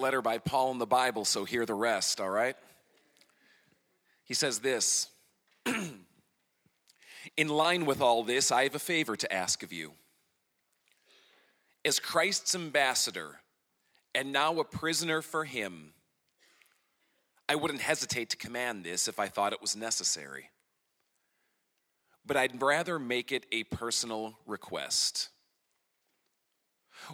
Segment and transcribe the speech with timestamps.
[0.00, 2.56] letter by Paul in the Bible, so hear the rest, all right?
[4.24, 5.08] He says this
[7.36, 9.92] In line with all this, I have a favor to ask of you.
[11.84, 13.40] As Christ's ambassador,
[14.14, 15.94] and now a prisoner for him,
[17.48, 20.50] I wouldn't hesitate to command this if I thought it was necessary.
[22.24, 25.29] But I'd rather make it a personal request.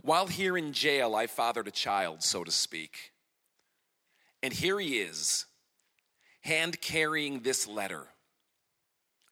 [0.03, 3.13] While here in jail, I fathered a child, so to speak.
[4.43, 5.47] And here he is,
[6.43, 8.07] hand carrying this letter.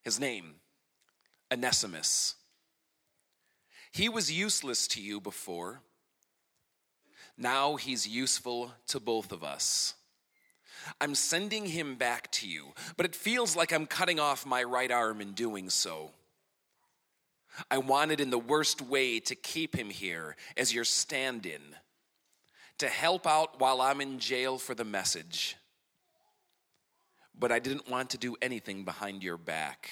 [0.03, 0.57] His name,
[1.53, 2.35] Onesimus.
[3.93, 5.81] He was useless to you before.
[7.39, 9.95] Now he's useful to both of us.
[11.01, 14.91] I'm sending him back to you, but it feels like I'm cutting off my right
[14.91, 16.11] arm in doing so.
[17.71, 21.63] I wanted in the worst way to keep him here as your stand in,
[22.79, 25.57] to help out while I'm in jail for the message.
[27.39, 29.91] But I didn't want to do anything behind your back,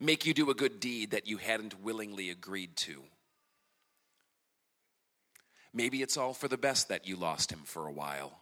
[0.00, 3.02] make you do a good deed that you hadn't willingly agreed to.
[5.72, 8.40] Maybe it's all for the best that you lost him for a while.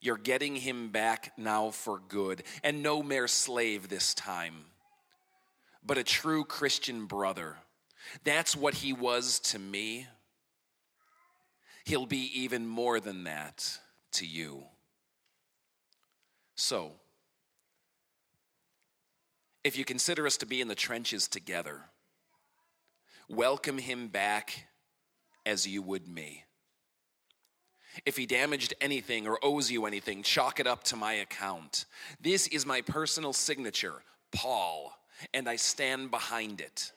[0.00, 4.66] You're getting him back now for good, and no mere slave this time,
[5.84, 7.56] but a true Christian brother.
[8.24, 10.06] That's what he was to me.
[11.84, 13.78] He'll be even more than that
[14.12, 14.64] to you.
[16.56, 16.92] So,
[19.64, 21.82] if you consider us to be in the trenches together,
[23.28, 24.66] welcome him back
[25.44, 26.44] as you would me.
[28.04, 31.86] If he damaged anything or owes you anything, chalk it up to my account.
[32.20, 34.02] This is my personal signature,
[34.32, 34.96] Paul,
[35.32, 36.92] and I stand behind it.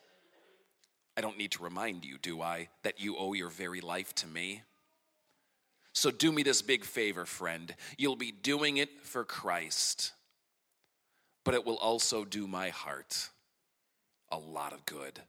[1.16, 4.28] I don't need to remind you, do I, that you owe your very life to
[4.28, 4.62] me?
[5.94, 7.74] So do me this big favor, friend.
[7.98, 10.14] You'll be doing it for Christ,
[11.44, 13.30] but it will also do my heart
[14.30, 15.20] a lot of good.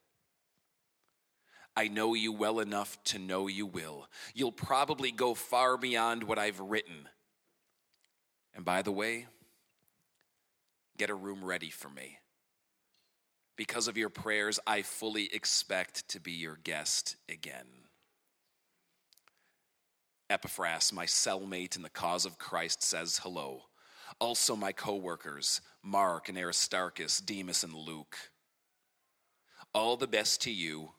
[1.75, 4.09] I know you well enough to know you will.
[4.35, 7.09] You'll probably go far beyond what I've written.
[8.55, 9.27] And by the way,
[10.97, 12.19] get a room ready for me.
[13.59, 17.67] Because of your prayers, I fully expect to be your guest again.
[20.31, 23.63] Epaphras, my cellmate in the cause of Christ, says hello.
[24.21, 28.17] Also, my co workers, Mark and Aristarchus, Demas and Luke.
[29.75, 30.93] All the best to you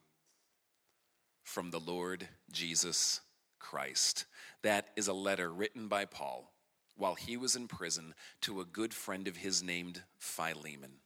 [1.43, 3.21] from the Lord Jesus
[3.59, 4.25] Christ.
[4.63, 6.51] That is a letter written by Paul
[6.97, 10.99] while he was in prison to a good friend of his named Philemon.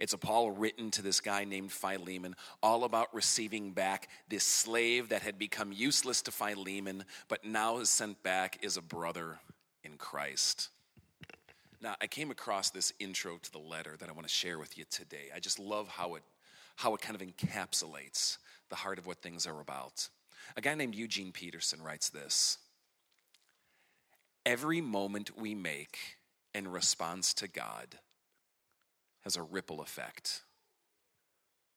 [0.00, 5.10] It's a Paul written to this guy named Philemon, all about receiving back this slave
[5.10, 9.38] that had become useless to Philemon, but now is sent back as a brother
[9.84, 10.70] in Christ.
[11.82, 14.78] Now, I came across this intro to the letter that I want to share with
[14.78, 15.28] you today.
[15.34, 16.22] I just love how it,
[16.76, 18.38] how it kind of encapsulates
[18.70, 20.08] the heart of what things are about.
[20.56, 22.56] A guy named Eugene Peterson writes this
[24.46, 25.98] Every moment we make
[26.54, 27.98] in response to God
[29.22, 30.42] has a ripple effect,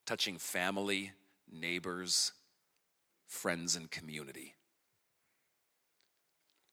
[0.06, 1.12] touching family,
[1.52, 2.32] neighbors,
[3.28, 4.54] friends, and community.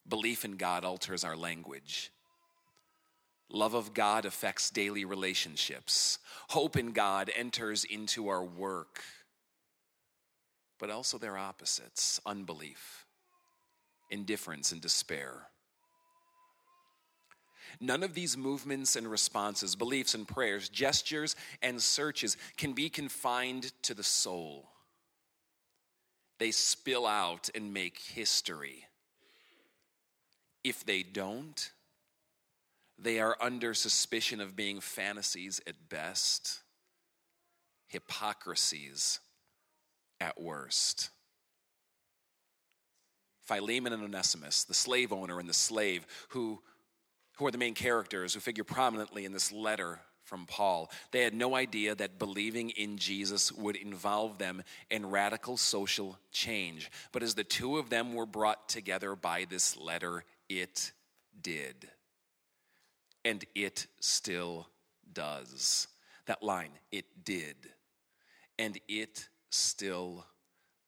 [0.09, 2.11] Belief in God alters our language.
[3.53, 6.19] Love of God affects daily relationships.
[6.49, 9.03] Hope in God enters into our work
[10.81, 13.05] but also their opposites unbelief,
[14.11, 15.50] indifference, and despair.
[17.79, 23.73] None of these movements and responses, beliefs and prayers, gestures and searches can be confined
[23.83, 24.71] to the soul.
[26.39, 28.87] They spill out and make history.
[30.65, 31.71] If they don't,
[32.99, 36.61] they are under suspicion of being fantasies at best,
[37.89, 39.21] hypocrisies
[40.21, 41.11] at worst.
[43.43, 46.63] Philemon and Onesimus, the slave owner and the slave, who,
[47.41, 51.33] who are the main characters who figure prominently in this letter from Paul, they had
[51.33, 56.91] no idea that believing in Jesus would involve them in radical social change.
[57.13, 60.93] But as the two of them were brought together by this letter, it
[61.41, 61.89] did.
[63.25, 64.69] And it still
[65.11, 65.89] does.
[66.27, 67.57] That line, it did.
[68.59, 70.27] And it still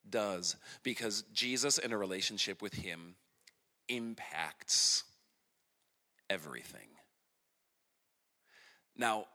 [0.09, 3.15] does because Jesus in a relationship with Him
[3.89, 5.05] impacts
[6.33, 6.89] everything.
[8.97, 9.27] Now,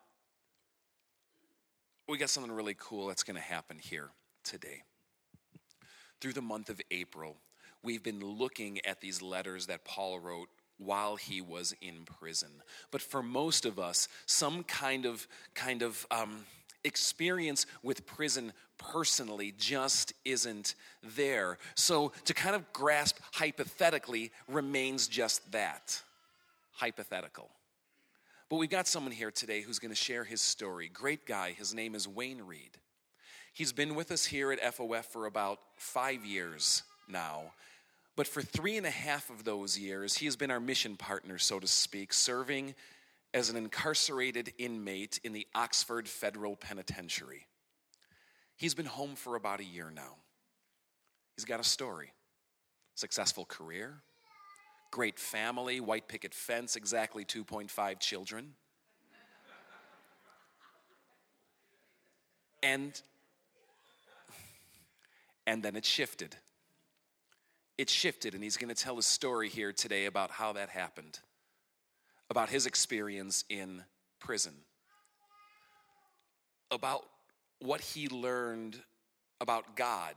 [2.07, 4.09] we got something really cool that's going to happen here
[4.43, 4.81] today.
[6.19, 7.37] through the month of April,
[7.83, 10.49] we've been looking at these letters that Paul wrote
[10.79, 12.49] while he was in prison.
[12.89, 16.45] But for most of us, some kind of kind of um,
[16.83, 20.73] experience with prison personally just isn't
[21.03, 21.59] there.
[21.75, 26.01] So to kind of grasp hypothetically remains just that
[26.77, 27.49] hypothetical.
[28.49, 30.89] But we've got someone here today who's going to share his story.
[30.93, 31.51] Great guy.
[31.51, 32.77] His name is Wayne Reed.
[33.53, 37.51] He's been with us here at FOF for about five years now.
[38.15, 41.37] But for three and a half of those years, he has been our mission partner,
[41.37, 42.75] so to speak, serving
[43.33, 47.47] as an incarcerated inmate in the Oxford Federal Penitentiary.
[48.55, 50.15] He's been home for about a year now.
[51.35, 52.11] He's got a story
[52.95, 54.01] successful career,
[54.91, 58.53] great family, white picket fence, exactly 2.5 children.
[62.63, 62.99] And
[65.45, 66.35] and then it shifted.
[67.77, 71.19] It shifted, and he's going to tell a story here today about how that happened,
[72.29, 73.83] about his experience in
[74.19, 74.53] prison,
[76.69, 77.05] about
[77.59, 78.77] what he learned
[79.39, 80.15] about God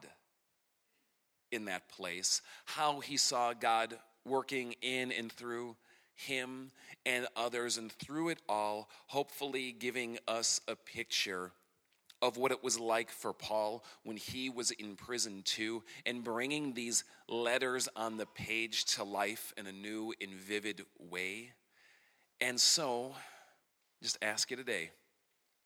[1.53, 5.77] in that place, how he saw God working in and through
[6.15, 6.71] him
[7.07, 11.53] and others, and through it all, hopefully giving us a picture
[12.23, 16.75] of what it was like for Paul when he was in prison too, and bringing
[16.75, 21.53] these letters on the page to life in a new and vivid way.
[22.41, 23.15] And so,
[24.03, 24.91] just ask you today,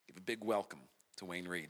[0.07, 0.81] give a big welcome
[1.17, 1.69] to Wayne Reed.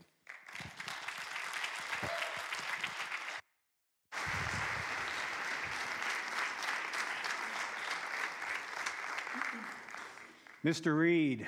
[10.64, 10.96] Mr.
[10.96, 11.46] Reed,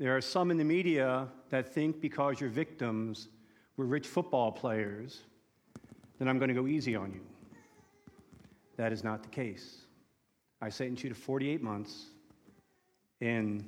[0.00, 3.28] there are some in the media that think because your victims
[3.76, 5.20] were rich football players,
[6.18, 7.20] then I'm going to go easy on you.
[8.76, 9.82] That is not the case.
[10.60, 12.06] I sentenced you to 48 months,
[13.20, 13.64] and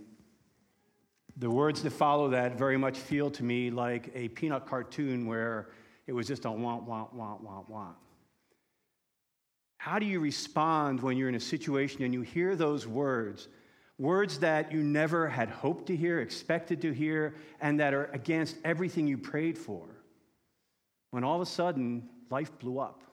[1.37, 5.69] the words that follow that very much feel to me like a peanut cartoon where
[6.09, 7.97] it was just a want, want, want, want, want.
[9.79, 13.47] How do you respond when you're in a situation and you hear those words?
[14.02, 18.56] Words that you never had hoped to hear, expected to hear, and that are against
[18.64, 19.87] everything you prayed for.
[21.12, 23.04] When all of a sudden, life blew up.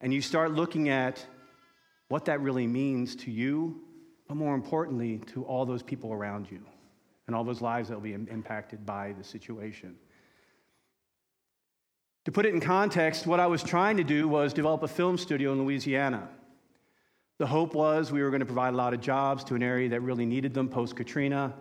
[0.00, 1.22] And you start looking at
[2.08, 3.82] what that really means to you,
[4.26, 6.62] but more importantly, to all those people around you
[7.26, 9.94] and all those lives that will be impacted by the situation.
[12.24, 15.18] To put it in context, what I was trying to do was develop a film
[15.18, 16.30] studio in Louisiana.
[17.40, 19.88] The hope was we were going to provide a lot of jobs to an area
[19.88, 21.54] that really needed them post Katrina.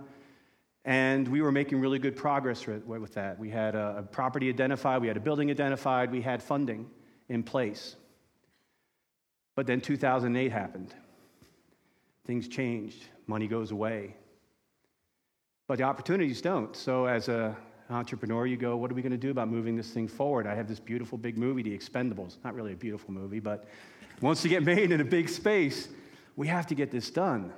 [0.84, 3.40] And we were making really good progress with that.
[3.40, 6.90] We had a property identified, we had a building identified, we had funding
[7.30, 7.96] in place.
[9.56, 10.94] But then 2008 happened.
[12.26, 14.18] Things changed, money goes away.
[15.70, 16.76] But the opportunities don't.
[16.76, 17.56] So, as an
[17.90, 20.46] entrepreneur, you go, What are we going to do about moving this thing forward?
[20.46, 22.36] I have this beautiful big movie, The Expendables.
[22.44, 23.64] Not really a beautiful movie, but
[24.22, 25.88] wants to get made in a big space,
[26.36, 27.54] we have to get this done.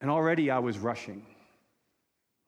[0.00, 1.24] And already I was rushing.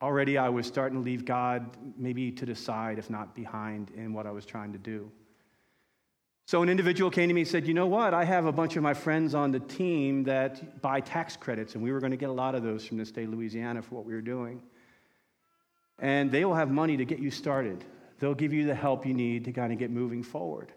[0.00, 4.12] Already I was starting to leave God maybe to the side, if not behind, in
[4.12, 5.10] what I was trying to do.
[6.46, 8.14] So an individual came to me and said, You know what?
[8.14, 11.82] I have a bunch of my friends on the team that buy tax credits, and
[11.82, 13.96] we were going to get a lot of those from the state of Louisiana for
[13.96, 14.62] what we were doing.
[15.98, 17.84] And they will have money to get you started.
[18.18, 20.72] They'll give you the help you need to kind of get moving forward.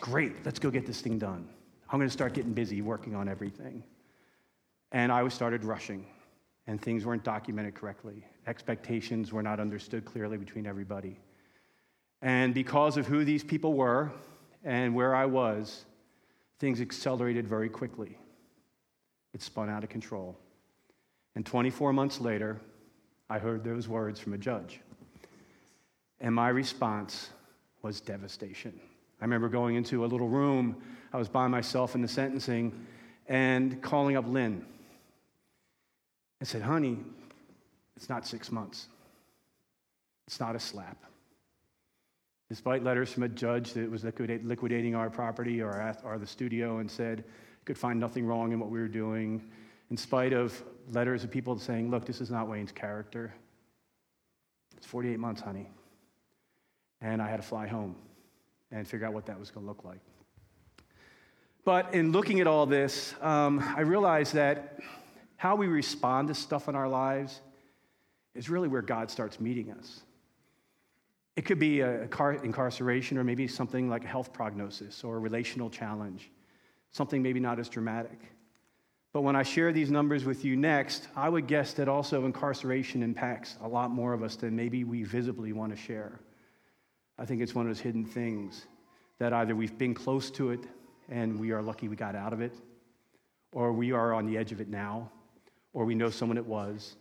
[0.00, 1.46] Great, let's go get this thing done.
[1.90, 3.82] I'm going to start getting busy working on everything.
[4.92, 6.06] And I was started rushing,
[6.66, 8.24] and things weren't documented correctly.
[8.46, 11.18] Expectations were not understood clearly between everybody.
[12.22, 14.10] And because of who these people were
[14.64, 15.84] and where I was,
[16.58, 18.16] things accelerated very quickly.
[19.34, 20.36] It spun out of control.
[21.34, 22.60] And 24 months later,
[23.28, 24.80] I heard those words from a judge.
[26.20, 27.30] And my response
[27.82, 28.78] was devastation.
[29.20, 30.76] I remember going into a little room.
[31.12, 32.86] I was by myself in the sentencing
[33.28, 34.64] and calling up Lynn.
[36.40, 36.98] I said, honey,
[37.96, 38.86] it's not six months.
[40.26, 40.96] It's not a slap.
[42.48, 46.90] Despite letters from a judge that was liquidating our property or, or the studio and
[46.90, 47.24] said
[47.66, 49.42] could find nothing wrong in what we were doing,
[49.90, 53.34] in spite of letters of people saying, look, this is not Wayne's character.
[54.76, 55.68] It's 48 months, honey.
[57.02, 57.96] And I had to fly home
[58.72, 60.00] and figure out what that was going to look like.
[61.64, 64.80] But in looking at all this, um, I realized that
[65.36, 67.40] how we respond to stuff in our lives
[68.34, 70.00] is really where God starts meeting us.
[71.36, 75.18] It could be a car incarceration or maybe something like a health prognosis or a
[75.18, 76.30] relational challenge,
[76.92, 78.20] something maybe not as dramatic.
[79.12, 83.02] But when I share these numbers with you next, I would guess that also incarceration
[83.02, 86.20] impacts a lot more of us than maybe we visibly want to share.
[87.20, 88.66] I think it's one of those hidden things
[89.18, 90.60] that either we've been close to it
[91.10, 92.54] and we are lucky we got out of it,
[93.52, 95.10] or we are on the edge of it now,
[95.74, 96.96] or we know someone it was,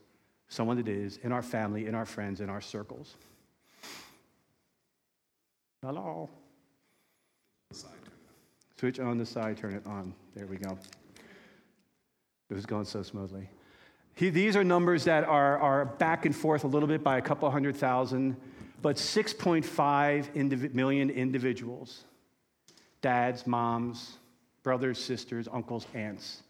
[0.50, 3.16] someone it is, in our family, in our friends, in our circles.
[5.82, 6.30] Hello.
[8.78, 10.14] Switch on the side, turn it on.
[10.36, 10.78] There we go.
[12.50, 13.48] It was going so smoothly.
[14.16, 17.22] He, these are numbers that are, are back and forth a little bit by a
[17.22, 18.36] couple hundred thousand,
[18.82, 19.64] but 6.5
[20.34, 22.04] indiv- million individuals
[23.02, 24.18] dads, moms,
[24.64, 26.44] brothers, sisters, uncles, aunts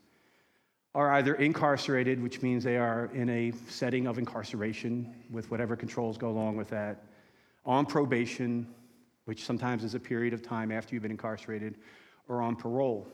[0.96, 6.18] are either incarcerated, which means they are in a setting of incarceration with whatever controls
[6.18, 7.04] go along with that,
[7.66, 8.68] on probation,
[9.26, 11.76] which sometimes is a period of time after you've been incarcerated,
[12.28, 13.08] or on parole.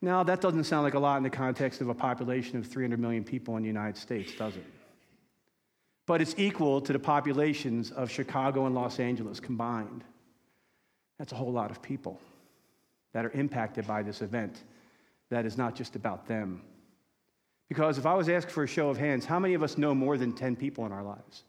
[0.00, 2.98] Now, that doesn't sound like a lot in the context of a population of 300
[2.98, 4.66] million people in the United States, does it?
[6.06, 10.04] But it's equal to the populations of Chicago and Los Angeles combined.
[11.18, 12.20] That's a whole lot of people
[13.12, 14.64] that are impacted by this event
[15.30, 16.62] that is not just about them.
[17.68, 19.94] Because if I was asked for a show of hands, how many of us know
[19.94, 21.44] more than 10 people in our lives?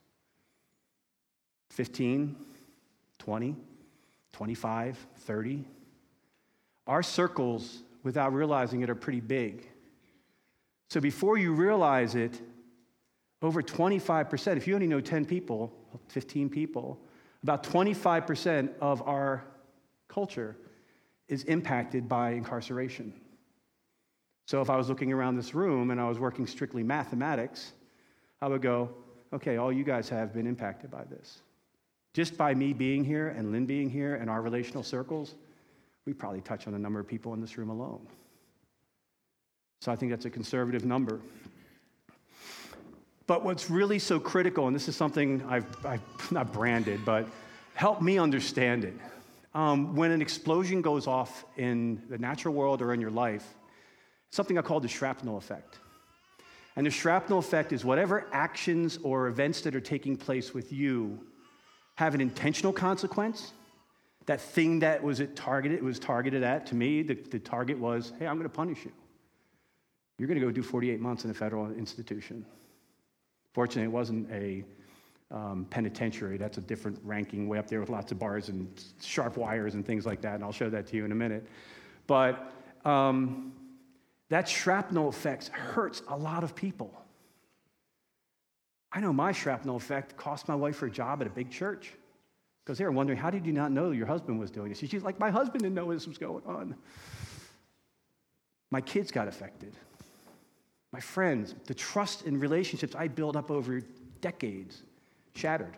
[1.72, 2.36] 15,
[3.20, 3.56] 20,
[4.32, 5.66] 25, 30?
[6.88, 9.68] Our circles without realizing it are pretty big.
[10.90, 12.40] So before you realize it,
[13.46, 15.72] over 25%, if you only know 10 people,
[16.10, 17.00] 15 people,
[17.44, 19.44] about 25% of our
[20.08, 20.58] culture
[21.28, 23.14] is impacted by incarceration.
[24.48, 27.74] So if I was looking around this room and I was working strictly mathematics,
[28.42, 28.90] I would go,
[29.34, 31.42] okay, all you guys have been impacted by this.
[32.14, 35.36] Just by me being here and Lynn being here and our relational circles,
[36.06, 38.08] we probably touch on a number of people in this room alone.
[39.82, 41.22] So I think that's a conservative number.
[43.28, 46.02] But what's really so critical, and this is something I've, I've
[46.32, 47.28] not branded, but
[47.74, 48.94] help me understand it.
[49.54, 53.46] Um, when an explosion goes off in the natural world or in your life,
[54.30, 55.80] something I call the shrapnel effect.
[56.76, 61.20] And the shrapnel effect is whatever actions or events that are taking place with you
[61.96, 63.54] have an intentional consequence
[64.26, 67.78] that thing that was it targeted, it was targeted at, to me, the, the target
[67.78, 68.92] was, hey, I'm going to punish you.
[70.18, 72.46] You're going to go do 48 months in a federal institution.
[73.56, 74.66] Fortunately, it wasn't a
[75.32, 76.36] um, penitentiary.
[76.36, 78.68] That's a different ranking way up there with lots of bars and
[79.02, 81.48] sharp wires and things like that, and I'll show that to you in a minute.
[82.06, 82.52] But
[82.84, 83.54] um,
[84.30, 86.94] that shrapnel effect hurts a lot of people.
[88.92, 91.94] I know my shrapnel effect cost my wife her job at a big church.
[92.66, 94.80] Because they were wondering, how did you not know your husband was doing this?
[94.80, 96.76] She's like, my husband didn't know this was going on.
[98.70, 99.78] My kids got affected.
[100.96, 103.82] My friends, the trust in relationships I built up over
[104.22, 104.82] decades,
[105.34, 105.76] shattered,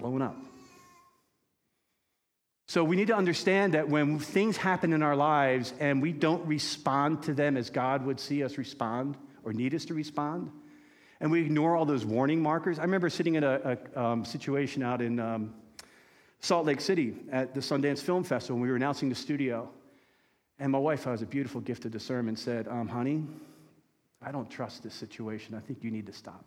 [0.00, 0.34] blown up.
[2.66, 6.44] So we need to understand that when things happen in our lives and we don't
[6.44, 10.50] respond to them as God would see us respond or need us to respond,
[11.20, 12.80] and we ignore all those warning markers.
[12.80, 15.54] I remember sitting in a, a um, situation out in um,
[16.40, 19.70] Salt Lake City at the Sundance Film Festival when we were announcing the studio.
[20.62, 23.24] And my wife who has a beautiful gift of discernment said, um, Honey,
[24.24, 25.56] I don't trust this situation.
[25.56, 26.44] I think you need to stop.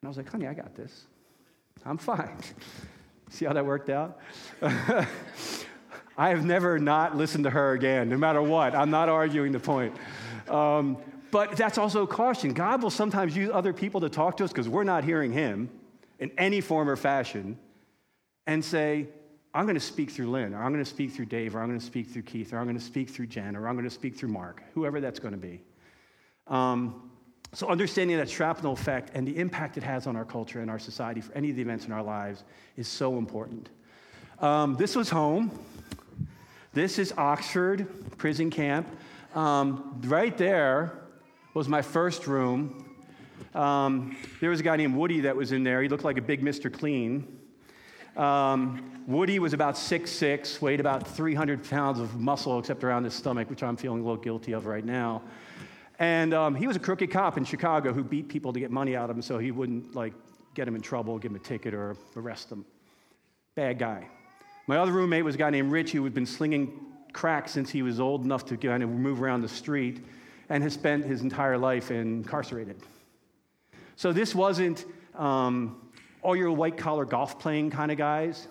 [0.00, 1.06] And I was like, Honey, I got this.
[1.84, 2.38] I'm fine.
[3.28, 4.20] See how that worked out?
[4.62, 8.76] I have never not listened to her again, no matter what.
[8.76, 9.92] I'm not arguing the point.
[10.48, 10.96] Um,
[11.32, 12.54] but that's also caution.
[12.54, 15.70] God will sometimes use other people to talk to us because we're not hearing Him
[16.20, 17.58] in any form or fashion
[18.46, 19.08] and say,
[19.56, 21.68] I'm going to speak through Lynn, or I'm going to speak through Dave, or I'm
[21.68, 23.88] going to speak through Keith, or I'm going to speak through Jen, or I'm going
[23.88, 25.62] to speak through Mark, whoever that's going to be.
[26.46, 27.10] Um,
[27.54, 30.78] so, understanding that shrapnel effect and the impact it has on our culture and our
[30.78, 32.44] society for any of the events in our lives
[32.76, 33.70] is so important.
[34.40, 35.50] Um, this was home.
[36.74, 38.86] This is Oxford prison camp.
[39.34, 40.98] Um, right there
[41.54, 42.84] was my first room.
[43.54, 45.80] Um, there was a guy named Woody that was in there.
[45.80, 46.70] He looked like a big Mr.
[46.70, 47.35] Clean.
[48.16, 53.14] Um, Woody was about six six, weighed about 300 pounds of muscle, except around his
[53.14, 55.22] stomach, which I'm feeling a little guilty of right now.
[55.98, 58.96] And um, he was a crooked cop in Chicago who beat people to get money
[58.96, 60.12] out of them so he wouldn't like
[60.54, 62.64] get him in trouble, give him a ticket, or arrest him.
[63.54, 64.08] Bad guy.
[64.66, 66.72] My other roommate was a guy named Rich who had been slinging
[67.12, 70.04] crack since he was old enough to kind of move around the street
[70.48, 72.76] and has spent his entire life incarcerated.
[73.96, 75.80] So this wasn't um,
[76.26, 78.48] all your white collar golf playing kind of guys,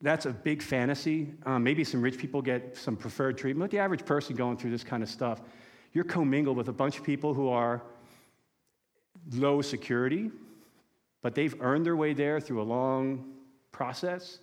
[0.00, 1.34] that's a big fantasy.
[1.44, 3.70] Um, maybe some rich people get some preferred treatment.
[3.70, 5.42] But the average person going through this kind of stuff,
[5.92, 7.82] you're commingled with a bunch of people who are
[9.34, 10.30] low security,
[11.20, 13.30] but they've earned their way there through a long
[13.70, 14.38] process,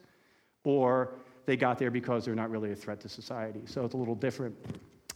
[0.64, 1.10] or
[1.48, 3.62] they got there because they're not really a threat to society.
[3.66, 4.56] So it's a little different.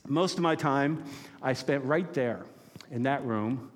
[0.07, 1.03] Most of my time
[1.39, 2.45] I spent right there
[2.89, 3.69] in that room.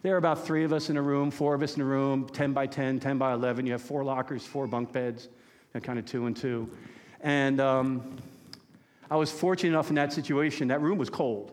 [0.00, 2.28] There are about three of us in a room, four of us in a room,
[2.28, 3.66] 10 by 10, 10 by 11.
[3.66, 5.28] You have four lockers, four bunk beds,
[5.74, 6.70] and kind of two and two.
[7.20, 8.16] And um,
[9.10, 11.50] I was fortunate enough in that situation, that room was cold.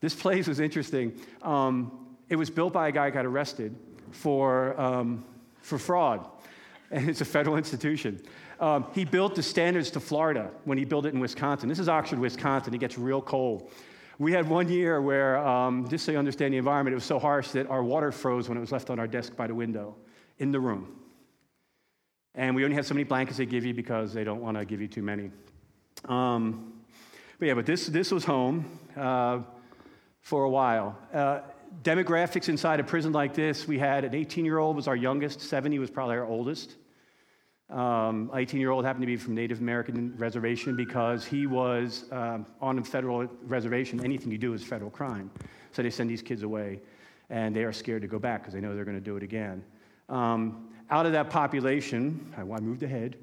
[0.00, 1.20] This place was interesting.
[1.42, 3.74] Um, it was built by a guy who got arrested
[4.12, 5.24] for, um,
[5.60, 6.28] for fraud,
[6.92, 8.22] and it's a federal institution.
[8.60, 11.68] Um, he built the standards to Florida when he built it in Wisconsin.
[11.68, 12.72] This is Oxford, Wisconsin.
[12.72, 13.72] It gets real cold.
[14.20, 17.20] We had one year where, um, just so you understand the environment, it was so
[17.20, 19.94] harsh that our water froze when it was left on our desk by the window
[20.38, 20.96] in the room.
[22.34, 24.64] And we only had so many blankets they give you because they don't want to
[24.64, 25.30] give you too many.
[26.04, 26.82] Um,
[27.38, 28.64] but yeah, but this, this was home
[28.96, 29.40] uh,
[30.20, 30.98] for a while.
[31.14, 31.40] Uh,
[31.82, 35.40] demographics inside a prison like this, we had an 18 year old was our youngest,
[35.40, 36.74] 70 was probably our oldest.
[37.70, 42.46] Um, 18 year old happened to be from Native American reservation because he was um,
[42.62, 44.02] on a federal reservation.
[44.02, 45.30] Anything you do is federal crime.
[45.72, 46.80] So they send these kids away,
[47.28, 49.22] and they are scared to go back because they know they're going to do it
[49.22, 49.62] again.
[50.08, 53.16] Um, out of that population, I moved ahead.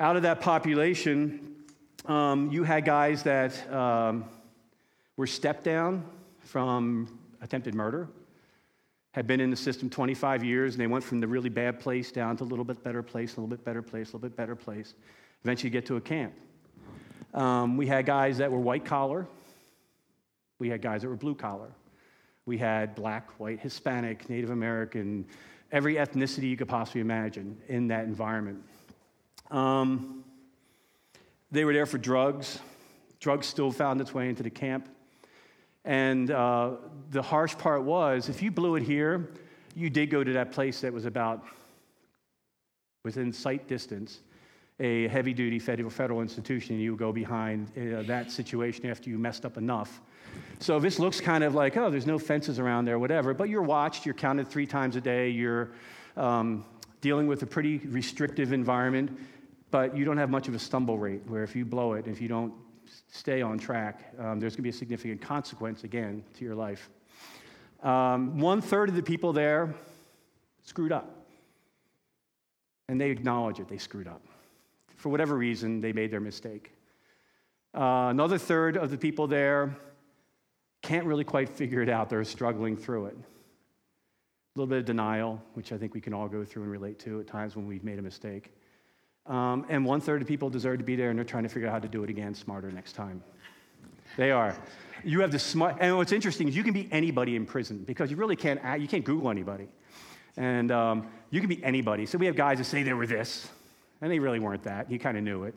[0.00, 1.54] Out of that population,
[2.06, 4.24] um, you had guys that um,
[5.16, 6.04] were stepped down
[6.40, 8.08] from attempted murder
[9.12, 12.10] had been in the system 25 years, and they went from the really bad place
[12.10, 14.36] down to a little bit better place, a little bit better place, a little bit
[14.36, 14.94] better place.
[15.44, 16.32] Eventually, get to a camp.
[17.34, 19.26] Um, we had guys that were white collar.
[20.58, 21.70] We had guys that were blue collar.
[22.46, 25.26] We had black, white, Hispanic, Native American,
[25.70, 28.62] every ethnicity you could possibly imagine in that environment.
[29.50, 30.24] Um,
[31.50, 32.58] they were there for drugs.
[33.20, 34.88] Drugs still found its way into the camp.
[35.84, 36.72] And uh,
[37.10, 39.30] the harsh part was if you blew it here,
[39.74, 41.44] you did go to that place that was about
[43.04, 44.20] within sight distance,
[44.78, 46.74] a heavy duty federal, federal institution.
[46.74, 50.00] and You would go behind uh, that situation after you messed up enough.
[50.60, 53.34] So this looks kind of like, oh, there's no fences around there, whatever.
[53.34, 55.70] But you're watched, you're counted three times a day, you're
[56.16, 56.64] um,
[57.00, 59.18] dealing with a pretty restrictive environment,
[59.70, 62.20] but you don't have much of a stumble rate where if you blow it, if
[62.20, 62.54] you don't
[63.10, 66.90] stay on track, um, there's going to be a significant consequence again to your life.
[67.82, 69.74] Um, one third of the people there
[70.62, 71.26] screwed up.
[72.88, 74.22] And they acknowledge it, they screwed up.
[74.96, 76.72] For whatever reason, they made their mistake.
[77.74, 79.76] Uh, another third of the people there
[80.82, 82.10] can't really quite figure it out.
[82.10, 83.16] They're struggling through it.
[83.16, 86.98] A little bit of denial, which I think we can all go through and relate
[87.00, 88.52] to at times when we've made a mistake.
[89.26, 91.68] Um, and one third of people deserve to be there, and they're trying to figure
[91.68, 93.22] out how to do it again smarter next time.
[94.16, 94.56] They are.
[95.04, 98.10] You have the smart, and what's interesting is you can be anybody in prison because
[98.10, 99.68] you really can't, you can't Google anybody.
[100.36, 102.06] And um, you can be anybody.
[102.06, 103.48] So we have guys that say they were this,
[104.00, 104.90] and they really weren't that.
[104.90, 105.54] You kind of knew it.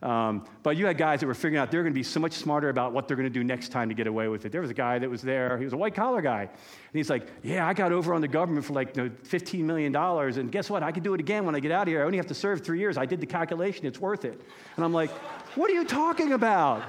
[0.00, 2.34] Um, but you had guys that were figuring out they're going to be so much
[2.34, 4.52] smarter about what they're going to do next time to get away with it.
[4.52, 6.42] There was a guy that was there, he was a white collar guy.
[6.42, 6.50] And
[6.92, 9.94] he's like, Yeah, I got over on the government for like you know, $15 million.
[9.94, 10.82] And guess what?
[10.82, 12.02] I can do it again when I get out of here.
[12.02, 12.96] I only have to serve three years.
[12.96, 14.40] I did the calculation, it's worth it.
[14.76, 15.10] And I'm like,
[15.56, 16.84] What are you talking about?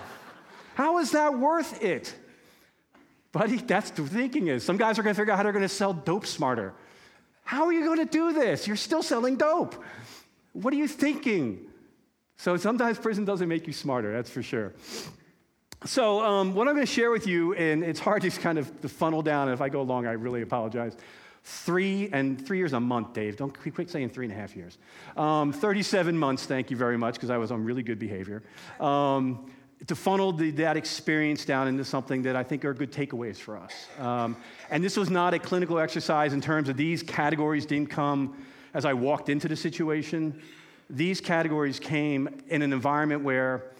[0.76, 2.16] How is that worth it?
[3.32, 4.64] Buddy, that's the thinking is.
[4.64, 6.74] Some guys are going to figure out how they're going to sell dope smarter.
[7.44, 8.68] How are you going to do this?
[8.68, 9.84] You're still selling dope.
[10.54, 11.69] What are you thinking?
[12.40, 14.72] So sometimes prison doesn't make you smarter, that's for sure.
[15.84, 18.70] So, um, what I'm going to share with you, and it's hard to kind of
[18.92, 20.96] funnel down, and if I go long, I really apologize.
[21.44, 23.36] Three and three years a month, Dave.
[23.36, 24.78] Don't quit saying three and a half years.
[25.18, 28.42] Um, 37 months, thank you very much, because I was on really good behavior.
[28.80, 29.52] Um,
[29.88, 33.58] to funnel the, that experience down into something that I think are good takeaways for
[33.58, 33.74] us.
[34.00, 34.38] Um,
[34.70, 38.86] and this was not a clinical exercise in terms of these categories didn't come as
[38.86, 40.42] I walked into the situation
[40.90, 43.72] these categories came in an environment where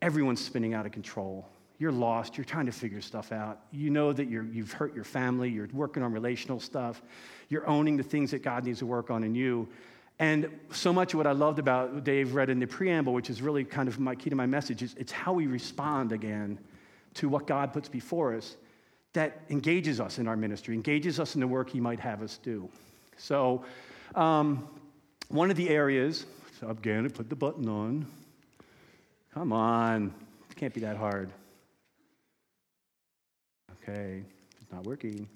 [0.00, 1.46] everyone's spinning out of control.
[1.78, 2.36] You're lost.
[2.36, 3.60] You're trying to figure stuff out.
[3.70, 5.50] You know that you have hurt your family.
[5.50, 7.02] You're working on relational stuff.
[7.48, 9.68] You're owning the things that God needs to work on in you.
[10.18, 13.42] And so much of what I loved about Dave read in the preamble, which is
[13.42, 16.58] really kind of my key to my message, is it's how we respond again
[17.14, 18.56] to what God puts before us
[19.12, 22.38] that engages us in our ministry, engages us in the work He might have us
[22.42, 22.68] do.
[23.16, 23.64] So,
[24.14, 24.68] um,
[25.28, 26.26] one of the areas
[26.64, 28.06] so again, and put the button on.
[29.34, 30.14] Come on.
[30.50, 31.30] It can't be that hard.
[33.82, 34.22] Okay,
[34.60, 35.28] it's not working.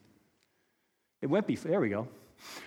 [1.21, 1.71] It went before.
[1.71, 2.09] There we go.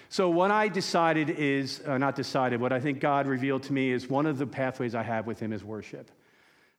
[0.09, 3.89] So, what I decided is, uh, not decided, what I think God revealed to me
[3.89, 6.11] is one of the pathways I have with Him is worship.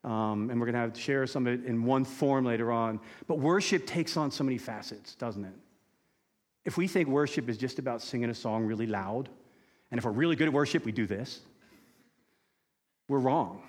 [0.05, 2.71] Um, and we're going to have to share some of it in one form later
[2.71, 3.01] on.
[3.27, 5.55] But worship takes on so many facets, doesn't it?
[6.65, 9.29] If we think worship is just about singing a song really loud,
[9.91, 11.41] and if we're really good at worship, we do this,
[13.13, 13.63] we're wrong.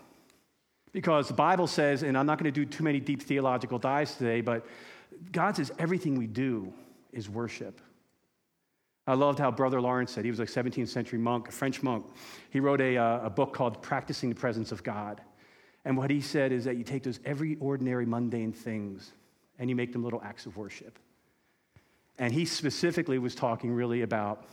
[0.93, 4.15] Because the Bible says, and I'm not going to do too many deep theological dives
[4.15, 4.65] today, but
[5.32, 6.71] God says everything we do
[7.12, 7.82] is worship.
[9.06, 12.06] I loved how Brother Lawrence said, he was a 17th century monk, a French monk.
[12.51, 15.19] He wrote a, uh, a book called Practicing the Presence of God.
[15.84, 19.12] And what he said is that you take those every ordinary mundane things
[19.60, 20.97] and you make them little acts of worship.
[22.17, 24.45] And he specifically was talking really about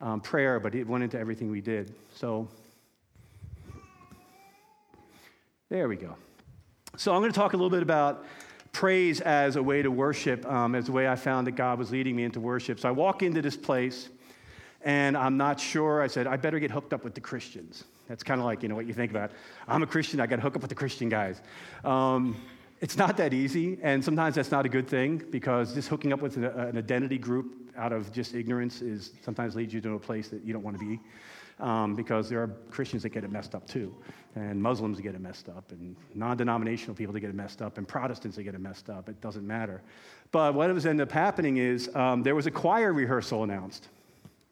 [0.00, 1.94] um, prayer, but it went into everything we did.
[2.14, 2.48] So
[5.72, 6.14] there we go.
[6.98, 8.26] So I'm going to talk a little bit about
[8.72, 11.90] praise as a way to worship, um, as a way I found that God was
[11.90, 12.78] leading me into worship.
[12.78, 14.10] So I walk into this place,
[14.82, 16.02] and I'm not sure.
[16.02, 17.84] I said, I better get hooked up with the Christians.
[18.06, 19.30] That's kind of like, you know, what you think about.
[19.66, 21.40] I'm a Christian, I got to hook up with the Christian guys.
[21.84, 22.36] Um,
[22.82, 26.20] it's not that easy, and sometimes that's not a good thing because just hooking up
[26.20, 29.98] with an, an identity group out of just ignorance is sometimes leads you to a
[29.98, 31.00] place that you don't want to be
[31.62, 33.94] um, because there are Christians that get it messed up too,
[34.34, 37.62] and Muslims that get it messed up, and non denominational people that get it messed
[37.62, 39.08] up, and Protestants that get it messed up.
[39.08, 39.80] It doesn't matter.
[40.32, 43.88] But what was ended up happening is um, there was a choir rehearsal announced.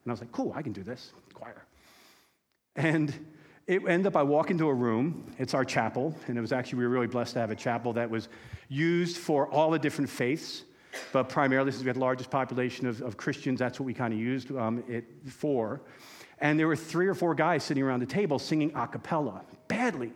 [0.05, 1.65] And I was like, cool, I can do this, choir.
[2.77, 3.13] And
[3.67, 6.79] it ended up, I walk into a room, it's our chapel, and it was actually,
[6.79, 8.29] we were really blessed to have a chapel that was
[8.69, 10.63] used for all the different faiths,
[11.13, 14.13] but primarily, since we had the largest population of, of Christians, that's what we kind
[14.13, 15.83] of used um, it for.
[16.41, 20.13] And there were three or four guys sitting around the table singing a cappella, badly.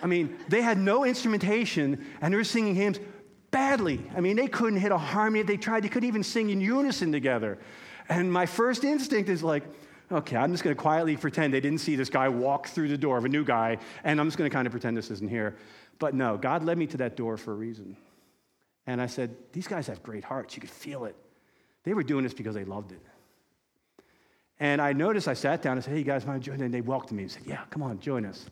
[0.00, 3.00] I mean, they had no instrumentation, and they were singing hymns
[3.50, 4.00] badly.
[4.16, 5.42] I mean, they couldn't hit a harmony.
[5.42, 7.58] They tried, they couldn't even sing in unison together.
[8.08, 9.64] And my first instinct is like,
[10.12, 12.98] okay, I'm just going to quietly pretend they didn't see this guy walk through the
[12.98, 15.30] door of a new guy, and I'm just going to kind of pretend this isn't
[15.30, 15.56] here.
[15.98, 17.96] But no, God led me to that door for a reason.
[18.86, 20.54] And I said, these guys have great hearts.
[20.54, 21.16] You could feel it.
[21.84, 23.00] They were doing this because they loved it.
[24.64, 26.58] And I noticed, I sat down and said, hey, you guys want to join?
[26.62, 28.46] And they welcomed me and said, yeah, come on, join us.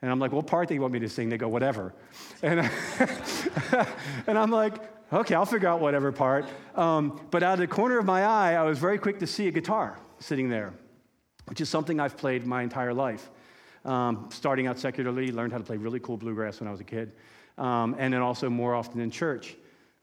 [0.00, 1.28] And I'm like, what part do you want me to sing?
[1.28, 1.92] They go, whatever.
[2.40, 2.60] And,
[4.26, 4.76] and I'm like,
[5.12, 6.46] okay, I'll figure out whatever part.
[6.74, 9.48] Um, but out of the corner of my eye, I was very quick to see
[9.48, 10.72] a guitar sitting there,
[11.44, 13.28] which is something I've played my entire life.
[13.84, 16.84] Um, starting out secularly, learned how to play really cool bluegrass when I was a
[16.84, 17.12] kid,
[17.58, 19.56] um, and then also more often in church.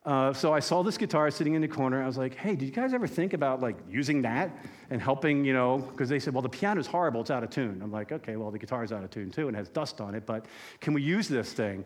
[0.08, 2.02] Uh, so I saw this guitar sitting in the corner.
[2.02, 4.50] I was like, hey, did you guys ever think about like using that
[4.90, 7.82] and helping, you know, because they said, well, the piano's horrible, it's out of tune.
[7.84, 10.26] I'm like, okay, well, the guitar's out of tune too and has dust on it,
[10.26, 10.46] but
[10.80, 11.84] can we use this thing?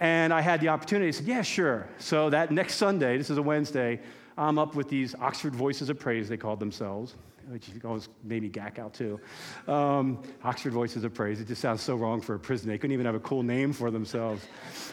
[0.00, 1.08] And I had the opportunity.
[1.08, 1.86] I said, yeah, sure.
[1.98, 4.00] So that next Sunday, this is a Wednesday,
[4.38, 7.14] I'm up with these Oxford Voices of Praise, they called themselves,
[7.48, 9.20] which always made me gack out too.
[9.68, 12.70] Um, Oxford Voices of Praise, it just sounds so wrong for a prison.
[12.70, 14.46] They couldn't even have a cool name for themselves.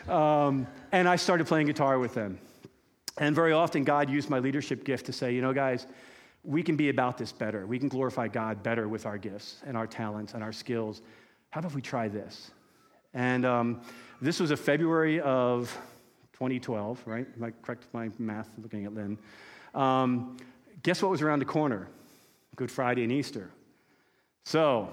[0.10, 2.40] Um, and I started playing guitar with them.
[3.20, 5.88] And very often, God used my leadership gift to say, you know, guys,
[6.44, 7.66] we can be about this better.
[7.66, 11.02] We can glorify God better with our gifts and our talents and our skills.
[11.50, 12.52] How about we try this?
[13.14, 13.82] And um,
[14.22, 15.76] this was a February of
[16.34, 17.28] 2012, right?
[17.36, 19.18] Am I correct my math looking at Lynn?
[19.74, 20.38] Um,
[20.84, 21.88] guess what was around the corner?
[22.56, 23.50] Good Friday and Easter.
[24.46, 24.90] So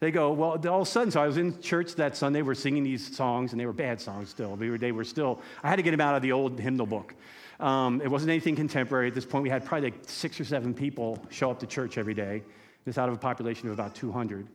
[0.00, 2.54] they go, well, all of a sudden, so I was in church that Sunday, we're
[2.54, 4.56] singing these songs, and they were bad songs still.
[4.56, 6.86] They were, they were still, I had to get them out of the old hymnal
[6.86, 7.14] book.
[7.60, 9.08] Um, it wasn't anything contemporary.
[9.08, 11.98] At this point, we had probably like six or seven people show up to church
[11.98, 12.42] every day.
[12.84, 14.48] This out of a population of about 200.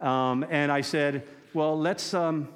[0.00, 2.48] Um, and I said, well, let's, um,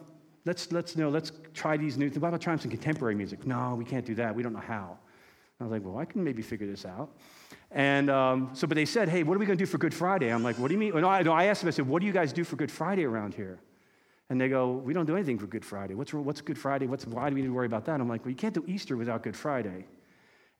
[0.44, 2.20] let's, let's, you know, let's try these new things.
[2.20, 3.46] Why about trying some contemporary music?
[3.46, 4.34] No, we can't do that.
[4.34, 4.98] We don't know how.
[5.58, 7.10] I was like, well, I can maybe figure this out.
[7.70, 9.94] And um, so, but they said, hey, what are we going to do for Good
[9.94, 10.32] Friday?
[10.32, 11.00] I'm like, what do you mean?
[11.00, 12.70] No I, no, I asked them, I said, what do you guys do for Good
[12.70, 13.58] Friday around here?
[14.28, 15.94] And they go, We don't do anything for Good Friday.
[15.94, 16.86] What's, what's Good Friday?
[16.86, 18.00] What's, why do we need to worry about that?
[18.00, 19.86] I'm like, Well, you can't do Easter without Good Friday.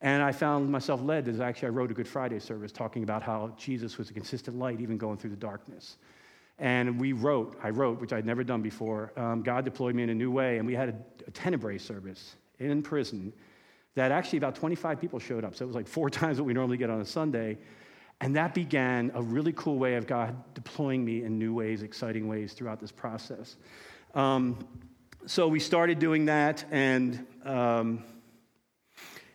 [0.01, 3.23] And I found myself led as actually I wrote a Good Friday service talking about
[3.23, 5.97] how Jesus was a consistent light even going through the darkness.
[6.59, 9.11] And we wrote, I wrote, which I'd never done before.
[9.15, 10.95] Um, God deployed me in a new way, and we had a,
[11.27, 13.33] a tenebrae service in prison
[13.95, 15.55] that actually about 25 people showed up.
[15.55, 17.57] So it was like four times what we normally get on a Sunday.
[18.19, 22.27] And that began a really cool way of God deploying me in new ways, exciting
[22.27, 23.57] ways throughout this process.
[24.15, 24.57] Um,
[25.27, 28.03] so we started doing that, and um,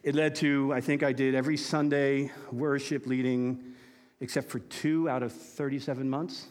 [0.02, 3.74] it led to, I think I did every Sunday worship leading,
[4.20, 6.46] except for two out of 37 months.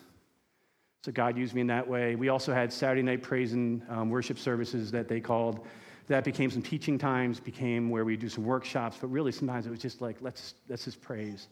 [1.03, 2.15] So God used me in that way.
[2.15, 5.65] We also had Saturday night praise and um, worship services that they called.
[6.07, 9.69] That became some teaching times, became where we do some workshops, but really sometimes it
[9.69, 11.47] was just like, let's, let's just praise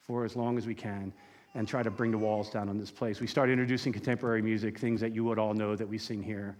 [0.00, 1.12] for as long as we can
[1.54, 3.20] and try to bring the walls down on this place.
[3.20, 6.56] We started introducing contemporary music, things that you would all know that we sing here.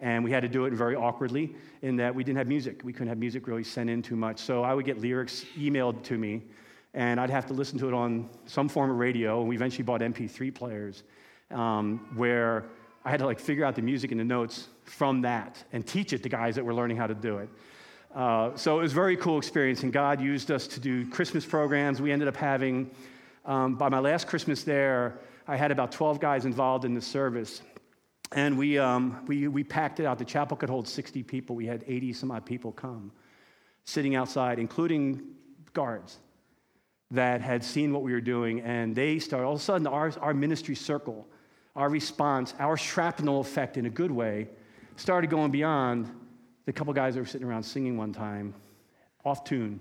[0.00, 2.82] And we had to do it very awkwardly in that we didn't have music.
[2.84, 4.38] We couldn't have music really sent in too much.
[4.38, 6.42] So I would get lyrics emailed to me,
[6.92, 9.40] and I'd have to listen to it on some form of radio.
[9.40, 11.04] And we eventually bought MP3 players
[11.50, 12.66] um, where
[13.04, 16.12] I had to like figure out the music and the notes from that and teach
[16.12, 17.48] it to guys that were learning how to do it.
[18.14, 21.44] Uh, so it was a very cool experience, and God used us to do Christmas
[21.44, 22.00] programs.
[22.00, 22.92] We ended up having,
[23.44, 27.60] um, by my last Christmas there, I had about 12 guys involved in the service.
[28.30, 30.18] And we, um, we, we packed it out.
[30.18, 31.56] The chapel could hold 60 people.
[31.56, 33.10] We had 80 some odd people come,
[33.84, 35.20] sitting outside, including
[35.72, 36.18] guards
[37.10, 38.60] that had seen what we were doing.
[38.60, 41.26] And they started, all of a sudden, our, our ministry circle,
[41.74, 44.48] our response, our shrapnel effect in a good way,
[44.96, 46.08] started going beyond
[46.66, 48.54] the couple guys that were sitting around singing one time,
[49.24, 49.80] off tune,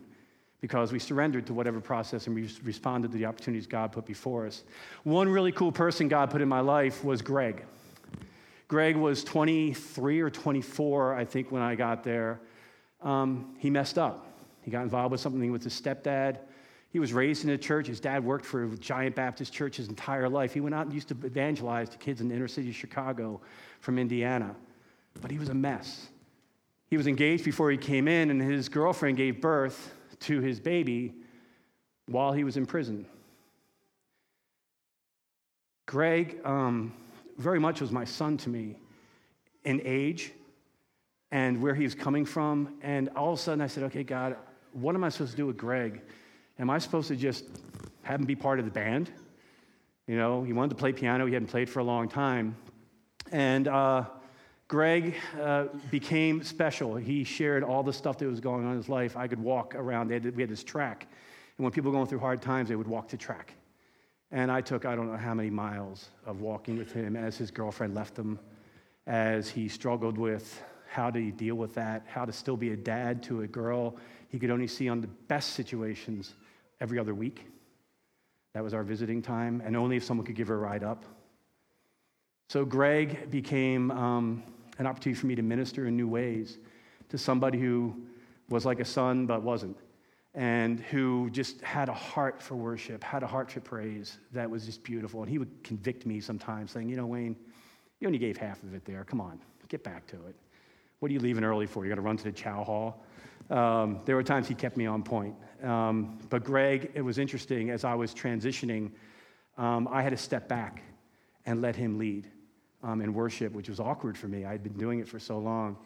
[0.62, 4.48] because we surrendered to whatever process and we responded to the opportunities God put before
[4.48, 4.64] us.
[5.04, 7.66] One really cool person God put in my life was Greg.
[8.70, 12.40] Greg was 23 or 24, I think, when I got there.
[13.02, 14.26] Um, he messed up.
[14.62, 16.40] He got involved with something with his stepdad.
[16.90, 17.88] He was raised in a church.
[17.88, 20.54] His dad worked for a giant Baptist church his entire life.
[20.54, 23.42] He went out and used to evangelize to kids in the inner city of Chicago
[23.82, 24.56] from Indiana.
[25.22, 26.08] But he was a mess.
[26.94, 31.16] He was engaged before he came in, and his girlfriend gave birth to his baby
[32.06, 33.08] while he was in prison.
[35.88, 36.94] Greg um,
[37.40, 38.76] very much was my son to me
[39.64, 40.34] in age
[41.32, 42.76] and where he was coming from.
[42.84, 44.38] And all of a sudden I said, okay, God,
[44.74, 46.00] what am I supposed to do with Greg?
[46.60, 47.46] Am I supposed to just
[48.04, 49.10] have him be part of the band?
[50.06, 52.56] You know, he wanted to play piano, he hadn't played for a long time.
[53.32, 54.06] And uh,
[54.74, 56.96] Greg uh, became special.
[56.96, 59.16] He shared all the stuff that was going on in his life.
[59.16, 60.08] I could walk around.
[60.08, 61.06] we had this track.
[61.60, 63.54] And when people were going through hard times, they would walk to track.
[64.32, 67.52] And I took, I don't know how many miles of walking with him as his
[67.52, 68.40] girlfriend left him,
[69.06, 73.22] as he struggled with how to deal with that, how to still be a dad
[73.24, 73.96] to a girl
[74.30, 76.34] he could only see on the best situations
[76.82, 77.46] every other week.
[78.56, 81.06] That was our visiting time, and only if someone could give her a ride up.
[82.50, 84.44] So Greg became um,
[84.80, 86.58] an opportunity for me to minister in new ways
[87.10, 87.96] to somebody who
[88.50, 89.78] was like a son but wasn't
[90.36, 94.66] and who just had a heart for worship, had a heart for praise that was
[94.66, 95.22] just beautiful.
[95.22, 97.36] And he would convict me sometimes, saying, You know, Wayne,
[98.00, 99.04] you only gave half of it there.
[99.04, 100.36] Come on, get back to it.
[101.00, 101.86] What are you leaving early for?
[101.86, 103.04] You got to run to the chow hall?
[103.50, 105.36] Um, there were times he kept me on point.
[105.62, 108.92] Um, but Greg, it was interesting as I was transitioning,
[109.58, 110.82] um, I had to step back
[111.46, 112.28] and let him lead
[112.84, 114.46] um, in worship, which was awkward for me.
[114.46, 115.78] I had been doing it for so long.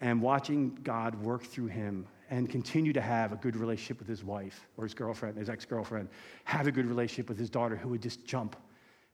[0.00, 4.24] And watching God work through him and continue to have a good relationship with his
[4.24, 6.08] wife or his girlfriend, his ex girlfriend,
[6.44, 8.56] have a good relationship with his daughter who would just jump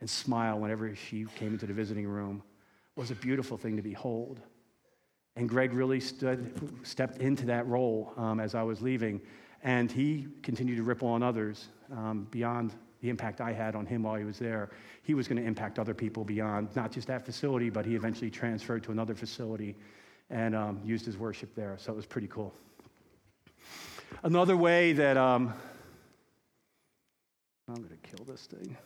[0.01, 2.43] and smile whenever she came into the visiting room
[2.95, 4.41] was a beautiful thing to behold.
[5.37, 9.21] And Greg really stood, stepped into that role um, as I was leaving,
[9.63, 14.03] and he continued to ripple on others um, beyond the impact I had on him
[14.03, 14.71] while he was there.
[15.03, 18.31] He was going to impact other people beyond not just that facility, but he eventually
[18.31, 19.77] transferred to another facility
[20.31, 21.77] and um, used his worship there.
[21.79, 22.53] So it was pretty cool.
[24.23, 25.53] Another way that um,
[27.69, 28.77] I'm going to kill this thing.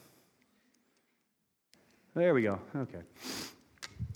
[2.15, 2.59] There we go.
[2.75, 3.01] Okay.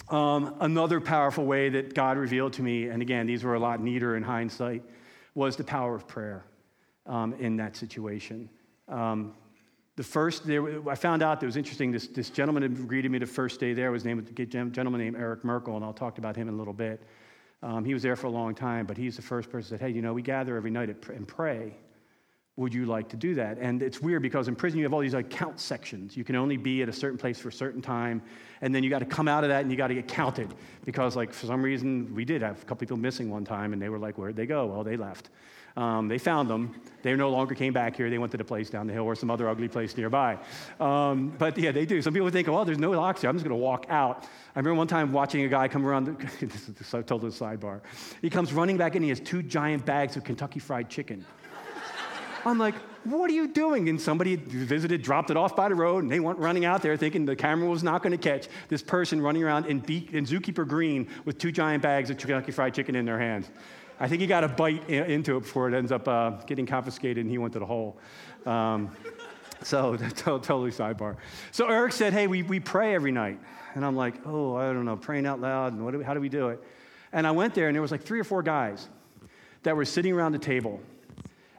[0.09, 3.80] Um, another powerful way that God revealed to me, and again, these were a lot
[3.80, 4.83] neater in hindsight,
[5.35, 6.44] was the power of prayer
[7.07, 8.48] um, in that situation.
[8.88, 9.35] Um,
[9.96, 11.92] the first, there, I found out that was interesting.
[11.92, 13.92] This, this gentleman had greeted me the first day there.
[13.92, 16.72] Was named a gentleman named Eric Merkel, and I'll talk about him in a little
[16.72, 17.00] bit.
[17.62, 19.87] Um, he was there for a long time, but he's the first person that said,
[19.88, 21.74] Hey, you know, we gather every night and pray.
[22.57, 23.59] Would you like to do that?
[23.59, 26.16] And it's weird because in prison you have all these like count sections.
[26.16, 28.22] You can only be at a certain place for a certain time,
[28.61, 30.54] and then you got to come out of that and you got to get counted
[30.85, 33.83] because, like, for some reason we did have a couple people missing one time, and
[33.83, 35.30] they were like, "Where'd they go?" Well, they left.
[35.76, 36.80] Um, they found them.
[37.02, 38.08] They no longer came back here.
[38.08, 40.38] They went to the place down the hill or some other ugly place nearby.
[40.78, 42.00] Um, but yeah, they do.
[42.00, 43.28] Some people think, well, there's no locks here.
[43.28, 44.24] I'm just going to walk out.
[44.54, 46.04] I remember one time watching a guy come around.
[46.04, 46.12] The,
[46.46, 47.80] this is total sidebar.
[48.22, 49.02] He comes running back in.
[49.02, 51.26] He has two giant bags of Kentucky Fried Chicken.
[52.46, 53.88] I'm like, what are you doing?
[53.88, 56.96] And somebody visited, dropped it off by the road, and they went running out there
[56.96, 59.78] thinking the camera was not going to catch this person running around in,
[60.12, 63.50] in Zookeeper Green with two giant bags of Kentucky Fried Chicken in their hands.
[64.00, 67.18] I think he got a bite into it before it ends up uh, getting confiscated
[67.18, 67.98] and he went to the hole.
[68.44, 68.94] Um,
[69.62, 71.16] so, totally sidebar.
[71.52, 73.38] So, Eric said, Hey, we, we pray every night.
[73.74, 75.72] And I'm like, Oh, I don't know, praying out loud.
[75.72, 76.62] And what do we, how do we do it?
[77.12, 78.88] And I went there, and there was like three or four guys
[79.62, 80.80] that were sitting around the table.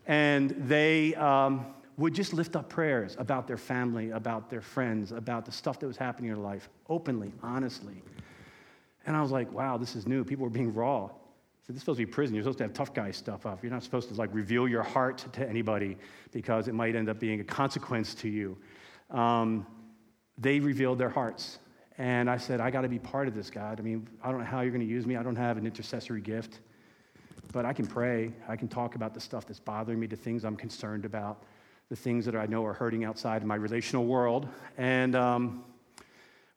[0.05, 1.65] And they um,
[1.97, 5.87] would just lift up prayers about their family, about their friends, about the stuff that
[5.87, 8.01] was happening in their life, openly, honestly.
[9.05, 10.23] And I was like, wow, this is new.
[10.23, 11.09] People were being raw.
[11.65, 12.35] So this is supposed to be prison.
[12.35, 13.63] You're supposed to have tough guy stuff up.
[13.63, 15.97] You're not supposed to like reveal your heart to anybody
[16.31, 18.55] because it might end up being a consequence to you.
[19.09, 19.65] Um,
[20.37, 21.57] they revealed their hearts.
[21.97, 23.79] And I said, I got to be part of this, God.
[23.79, 25.15] I mean, I don't know how you're going to use me.
[25.15, 26.59] I don't have an intercessory gift,
[27.51, 28.31] but I can pray.
[28.47, 31.41] I can talk about the stuff that's bothering me, the things I'm concerned about,
[31.89, 34.47] the things that I know are hurting outside of my relational world.
[34.77, 35.63] And um,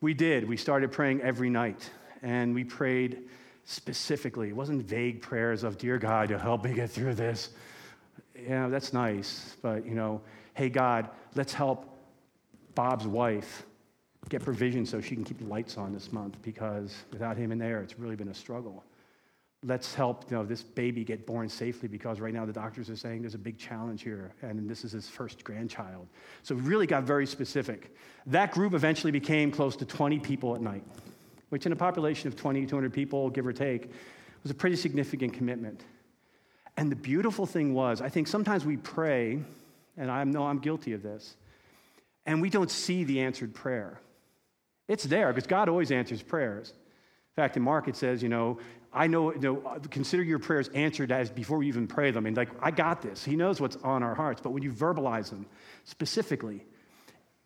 [0.02, 0.46] we did.
[0.46, 1.88] We started praying every night,
[2.20, 3.22] and we prayed
[3.68, 4.48] specifically.
[4.48, 7.50] It wasn't vague prayers of, Dear God, you'll help me get through this.
[8.34, 10.22] Yeah, that's nice, but you know,
[10.54, 11.84] hey, God, let's help
[12.74, 13.66] Bob's wife
[14.30, 17.58] get provision so she can keep the lights on this month because without him in
[17.58, 18.84] there, it's really been a struggle.
[19.62, 22.96] Let's help you know, this baby get born safely because right now the doctors are
[22.96, 26.06] saying there's a big challenge here, and this is his first grandchild.
[26.42, 27.94] So really got very specific.
[28.26, 30.84] That group eventually became close to 20 people at night
[31.48, 33.90] which in a population of 20, 200 people, give or take,
[34.42, 35.82] was a pretty significant commitment.
[36.76, 39.42] And the beautiful thing was, I think sometimes we pray,
[39.96, 41.36] and I know I'm guilty of this,
[42.24, 44.00] and we don't see the answered prayer.
[44.86, 46.70] It's there because God always answers prayers.
[46.70, 48.58] In fact, in Mark it says, you know,
[48.92, 52.26] I know, you know, consider your prayers answered as before you even pray them.
[52.26, 53.22] And like, I got this.
[53.24, 54.40] He knows what's on our hearts.
[54.40, 55.46] But when you verbalize them
[55.84, 56.64] specifically,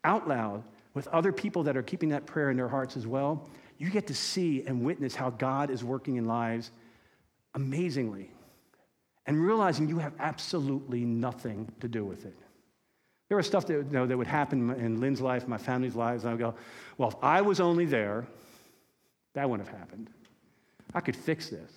[0.05, 0.62] out loud,
[0.95, 3.49] with other people that are keeping that prayer in their hearts as well,
[3.83, 6.71] you get to see and witness how God is working in lives
[7.57, 8.31] amazingly
[9.27, 12.38] and realizing you have absolutely nothing to do with it.
[13.27, 16.23] There was stuff that, you know, that would happen in Lynn's life, my family's lives,
[16.23, 16.55] and I would go,
[16.97, 18.25] well, if I was only there,
[19.35, 20.11] that wouldn't have happened.
[20.95, 21.73] I could fix this.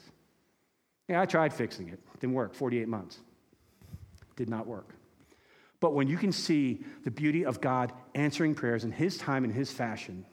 [1.08, 2.00] Yeah, I tried fixing it.
[2.20, 2.54] Didn't work.
[2.54, 3.18] 48 months.
[4.36, 4.90] Did not work.
[5.80, 9.52] But when you can see the beauty of God answering prayers in His time and
[9.52, 10.24] His fashion,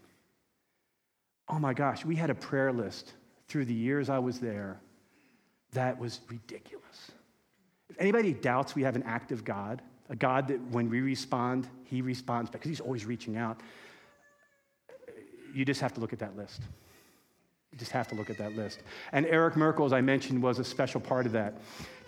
[1.53, 3.13] oh my gosh, we had a prayer list
[3.47, 4.81] through the years I was there
[5.73, 7.13] that was ridiculous.
[7.91, 12.01] If anybody doubts we have an active God, a God that when we respond, he
[12.01, 13.61] responds because he's always reaching out,
[15.55, 16.63] you just have to look at that list.
[17.71, 18.81] You just have to look at that list.
[19.13, 21.59] And Eric Merkel, as I mentioned, was a special part of that.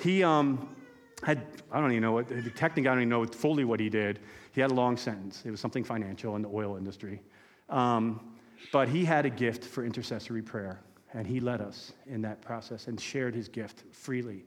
[0.01, 0.75] He um,
[1.23, 4.21] had, I don't even know what, technically, I don't even know fully what he did.
[4.53, 5.43] He had a long sentence.
[5.45, 7.21] It was something financial in the oil industry.
[7.69, 8.34] Um,
[8.73, 10.81] but he had a gift for intercessory prayer,
[11.13, 14.45] and he led us in that process and shared his gift freely.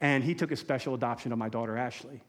[0.00, 2.22] And he took a special adoption of my daughter, Ashley.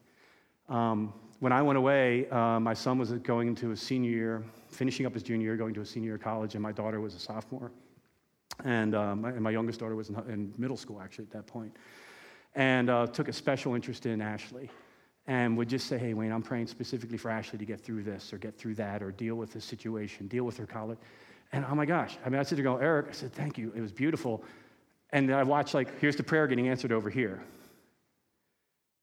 [0.67, 5.05] Um, when I went away, uh, my son was going into his senior year, finishing
[5.05, 7.19] up his junior year, going to a senior year college, and my daughter was a
[7.19, 7.71] sophomore.
[8.65, 11.75] And, um, and my youngest daughter was in, in, middle school, actually, at that point.
[12.55, 14.69] And uh, took a special interest in Ashley
[15.29, 18.33] and would just say, hey, Wayne, I'm praying specifically for Ashley to get through this
[18.33, 20.97] or get through that or deal with this situation, deal with her college.
[21.53, 23.71] And oh my gosh, I mean, I sit there going, Eric, I said, thank you.
[23.75, 24.43] It was beautiful.
[25.11, 27.43] And then I watched, like, here's the prayer getting answered over here.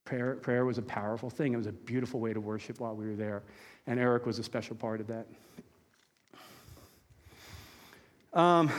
[0.03, 1.53] Prayer, prayer was a powerful thing.
[1.53, 3.43] It was a beautiful way to worship while we were there.
[3.87, 5.27] And Eric was a special part of that.
[8.33, 8.69] Um,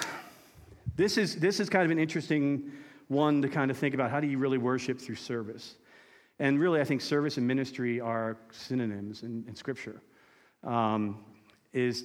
[0.97, 2.73] this, is, this is kind of an interesting
[3.09, 5.77] one to kind of think about how do you really worship through service?
[6.39, 10.01] And really, I think service and ministry are synonyms in, in Scripture.
[10.65, 11.25] Um,
[11.73, 12.05] is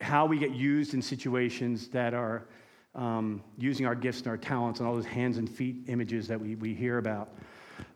[0.00, 2.46] how we get used in situations that are
[2.94, 6.40] um, using our gifts and our talents and all those hands and feet images that
[6.40, 7.28] we, we hear about.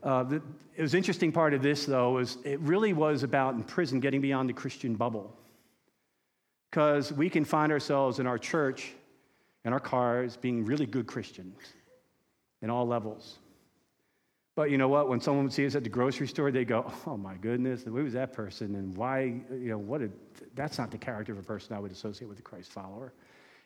[0.03, 0.43] Uh, the,
[0.77, 4.21] it was interesting part of this, though, is it really was about in prison getting
[4.21, 5.37] beyond the Christian bubble.
[6.71, 8.93] Because we can find ourselves in our church,
[9.65, 11.59] in our cars, being really good Christians
[12.63, 13.40] in all levels.
[14.61, 15.09] But you know what?
[15.09, 17.95] When someone would see us at the grocery store, they go, "Oh my goodness, who
[17.95, 18.75] was that person?
[18.75, 19.41] And why?
[19.51, 20.03] You know, what?
[20.03, 20.13] Did,
[20.55, 23.15] that's not the character of a person I would associate with a Christ follower."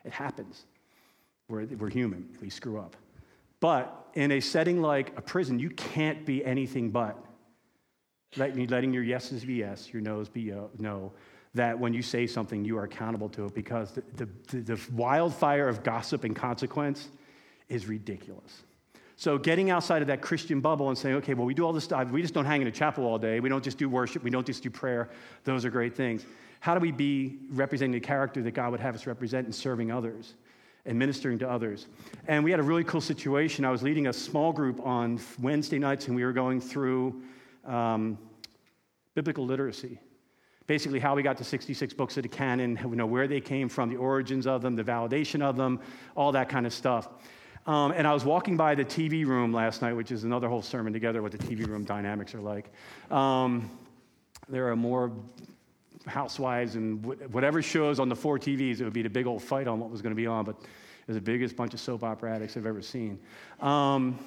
[0.05, 0.67] It happens.
[1.49, 2.29] We're, we're human.
[2.41, 2.95] We screw up.
[3.59, 7.19] But in a setting like a prison, you can't be anything but
[8.37, 11.13] letting, letting your yeses be yes, your no's be no.
[11.55, 15.67] That when you say something, you are accountable to it because the, the, the wildfire
[15.67, 17.09] of gossip and consequence
[17.69, 18.63] is ridiculous.
[19.17, 21.85] So getting outside of that Christian bubble and saying, okay, well, we do all this
[21.85, 22.11] stuff.
[22.11, 23.41] We just don't hang in a chapel all day.
[23.41, 24.25] We don't just do worship.
[24.25, 25.09] We don't just do prayer.
[25.45, 26.27] Those are great things.
[26.61, 29.93] How do we be representing the character that God would have us represent in serving
[29.93, 30.35] others
[30.85, 31.87] and ministering to others?
[32.27, 33.65] And we had a really cool situation.
[33.65, 37.23] I was leading a small group on Wednesday nights, and we were going through
[37.65, 38.19] um,
[39.15, 40.01] biblical literacy.
[40.67, 43.69] Basically, how we got to 66 books of the canon, you know, where they came
[43.69, 45.79] from, the origins of them, the validation of them,
[46.17, 47.09] all that kind of stuff.
[47.67, 50.61] Um, and I was walking by the TV room last night, which is another whole
[50.61, 52.71] sermon together, what the TV room dynamics are like.
[53.11, 53.71] Um,
[54.49, 55.13] there are more
[56.07, 59.67] housewives and whatever shows on the four TVs, it would be the big old fight
[59.67, 62.05] on what was going to be on, but it was the biggest bunch of soap
[62.05, 63.19] opera addicts I've ever seen.
[63.61, 64.19] Um,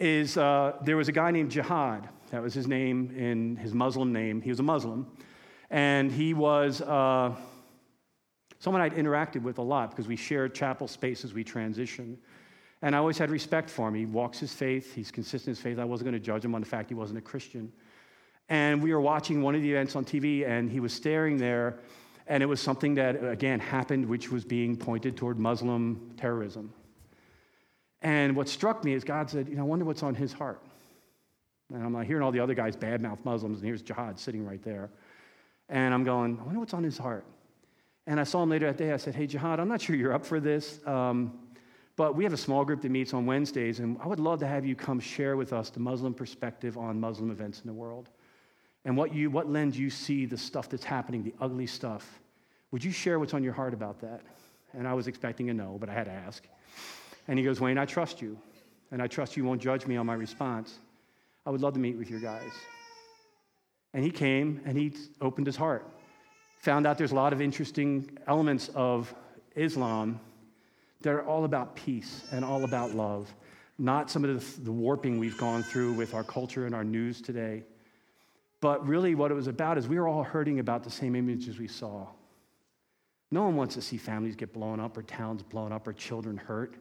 [0.00, 2.08] is uh, there was a guy named Jihad.
[2.30, 4.40] That was his name in his Muslim name.
[4.40, 5.06] He was a Muslim.
[5.70, 7.34] And he was uh,
[8.58, 12.16] someone I'd interacted with a lot because we shared chapel space as we transitioned.
[12.82, 13.94] And I always had respect for him.
[13.94, 15.78] He walks his faith, he's consistent in his faith.
[15.78, 17.72] I wasn't going to judge him on the fact he wasn't a Christian.
[18.48, 21.80] And we were watching one of the events on TV, and he was staring there,
[22.26, 26.72] and it was something that, again, happened, which was being pointed toward Muslim terrorism.
[28.00, 30.62] And what struck me is God said, You know, I wonder what's on his heart.
[31.72, 34.62] And I'm like hearing all the other guys badmouth Muslims, and here's Jihad sitting right
[34.62, 34.90] there.
[35.68, 37.24] And I'm going, I wonder what's on his heart.
[38.06, 38.92] And I saw him later that day.
[38.92, 40.80] I said, Hey, Jihad, I'm not sure you're up for this.
[40.86, 41.38] Um,
[41.98, 44.46] but we have a small group that meets on Wednesdays, and I would love to
[44.46, 48.08] have you come share with us the Muslim perspective on Muslim events in the world.
[48.84, 52.20] And what, you, what lens you see the stuff that's happening, the ugly stuff.
[52.70, 54.20] Would you share what's on your heart about that?
[54.74, 56.46] And I was expecting a no, but I had to ask.
[57.26, 58.38] And he goes, Wayne, I trust you,
[58.92, 60.78] and I trust you won't judge me on my response.
[61.44, 62.52] I would love to meet with your guys.
[63.92, 65.84] And he came and he opened his heart.
[66.60, 69.12] Found out there's a lot of interesting elements of
[69.56, 70.20] Islam
[71.02, 73.32] that are all about peace and all about love,
[73.78, 77.20] not some of the, the warping we've gone through with our culture and our news
[77.20, 77.62] today.
[78.60, 81.58] But really, what it was about is we were all hurting about the same images
[81.58, 82.08] we saw.
[83.30, 86.36] No one wants to see families get blown up or towns blown up or children
[86.36, 86.76] hurt.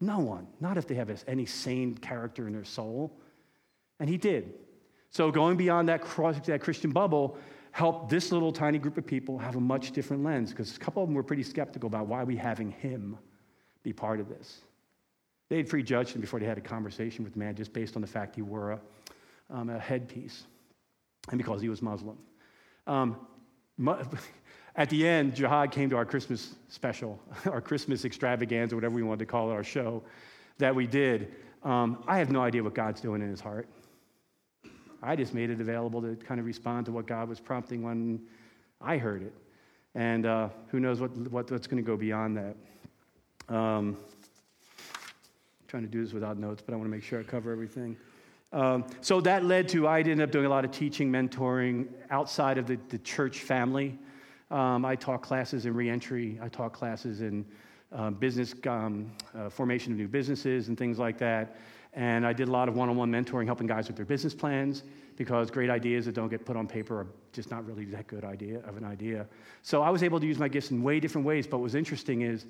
[0.00, 3.16] No one, not if they have any sane character in their soul.
[4.00, 4.52] And he did.
[5.08, 6.02] So, going beyond that,
[6.46, 7.38] that Christian bubble
[7.70, 11.02] helped this little tiny group of people have a much different lens because a couple
[11.02, 13.16] of them were pretty skeptical about why we having him
[13.84, 14.62] be part of this.
[15.50, 18.02] They had prejudged him before they had a conversation with the man just based on
[18.02, 18.80] the fact he wore a,
[19.50, 20.44] um, a headpiece
[21.30, 22.18] and because he was Muslim.
[22.88, 23.16] Um,
[24.76, 29.20] at the end, Jihad came to our Christmas special, our Christmas extravaganza, whatever we wanted
[29.20, 30.02] to call it, our show
[30.58, 31.34] that we did.
[31.62, 33.68] Um, I have no idea what God's doing in his heart.
[35.02, 38.20] I just made it available to kind of respond to what God was prompting when
[38.80, 39.34] I heard it.
[39.94, 42.56] And uh, who knows what, what, what's going to go beyond that.
[43.48, 43.96] Um,
[45.68, 47.96] trying to do this without notes, but I want to make sure I cover everything.
[48.52, 52.58] Um, so that led to I ended up doing a lot of teaching, mentoring outside
[52.58, 53.98] of the, the church family.
[54.50, 56.38] Um, I taught classes in reentry.
[56.40, 57.44] I taught classes in
[57.92, 61.56] uh, business um, uh, formation of new businesses and things like that.
[61.92, 64.84] And I did a lot of one-on-one mentoring, helping guys with their business plans
[65.16, 68.24] because great ideas that don't get put on paper are just not really that good
[68.24, 69.26] idea of an idea.
[69.62, 71.46] So I was able to use my gifts in way different ways.
[71.46, 72.46] But what was interesting is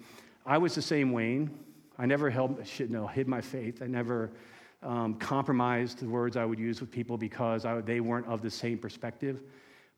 [0.46, 1.50] I was the same Wayne.
[1.98, 3.82] I never held, no, hid my faith.
[3.82, 4.30] I never
[4.82, 8.50] um, compromised the words I would use with people because I, they weren't of the
[8.50, 9.40] same perspective.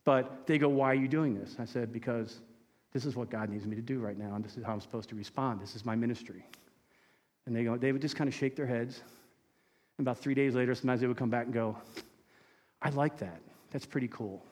[0.05, 1.57] But they go, Why are you doing this?
[1.59, 2.41] I said, Because
[2.93, 4.81] this is what God needs me to do right now, and this is how I'm
[4.81, 5.61] supposed to respond.
[5.61, 6.47] This is my ministry.
[7.45, 9.03] And they go, they would just kind of shake their heads.
[9.99, 11.77] And about three days later, sometimes they would come back and go,
[12.83, 13.41] I like that.
[13.71, 14.43] That's pretty cool.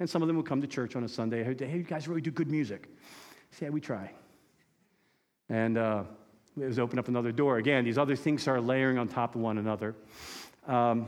[0.00, 1.42] And some of them would come to church on a Sunday.
[1.42, 2.88] Hey, you guys really do good music.
[3.50, 4.12] Say, yeah, we try.
[5.48, 6.04] And uh,
[6.60, 7.58] it was open up another door.
[7.58, 9.94] Again, these other things started layering on top of one another.
[10.66, 11.06] Um,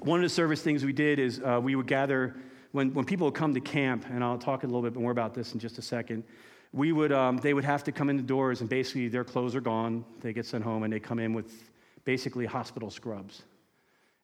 [0.00, 2.34] one of the service things we did is uh, we would gather,
[2.72, 5.34] when, when people would come to camp, and I'll talk a little bit more about
[5.34, 6.24] this in just a second,
[6.72, 9.54] we would, um, they would have to come in the doors, and basically their clothes
[9.54, 10.04] are gone.
[10.20, 11.70] They get sent home, and they come in with
[12.04, 13.42] basically hospital scrubs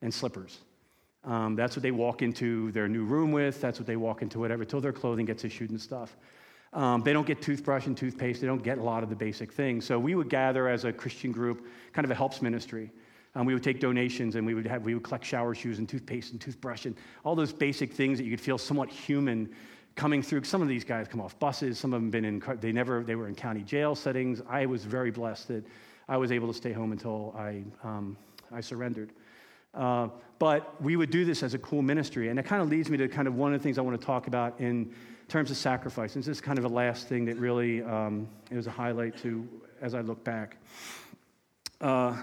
[0.02, 0.58] and slippers.
[1.24, 3.61] Um, that's what they walk into their new room with.
[3.61, 6.16] That's what they walk into whatever, till their clothing gets issued and stuff.
[6.72, 8.40] Um, they don't get toothbrush and toothpaste.
[8.40, 9.84] They don't get a lot of the basic things.
[9.84, 12.90] So we would gather as a Christian group, kind of a helps ministry.
[13.34, 15.88] Um, we would take donations and we would, have, we would collect shower shoes and
[15.88, 19.48] toothpaste and toothbrush and all those basic things that you could feel somewhat human
[19.94, 20.44] coming through.
[20.44, 21.78] Some of these guys come off buses.
[21.78, 24.42] Some of them been in, they never, they were in county jail settings.
[24.48, 25.64] I was very blessed that
[26.08, 28.16] I was able to stay home until I, um,
[28.52, 29.12] I surrendered.
[29.74, 30.08] Uh,
[30.40, 32.28] but we would do this as a cool ministry.
[32.28, 34.00] And it kind of leads me to kind of one of the things I want
[34.00, 34.92] to talk about in
[35.30, 36.16] terms of sacrifice.
[36.16, 39.16] And this is kind of a last thing that really um, it was a highlight
[39.18, 39.48] to
[39.80, 40.56] as I look back.
[41.80, 42.20] Uh,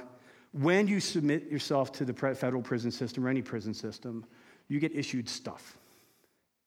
[0.51, 4.25] when you submit yourself to the federal prison system or any prison system,
[4.67, 5.77] you get issued stuff.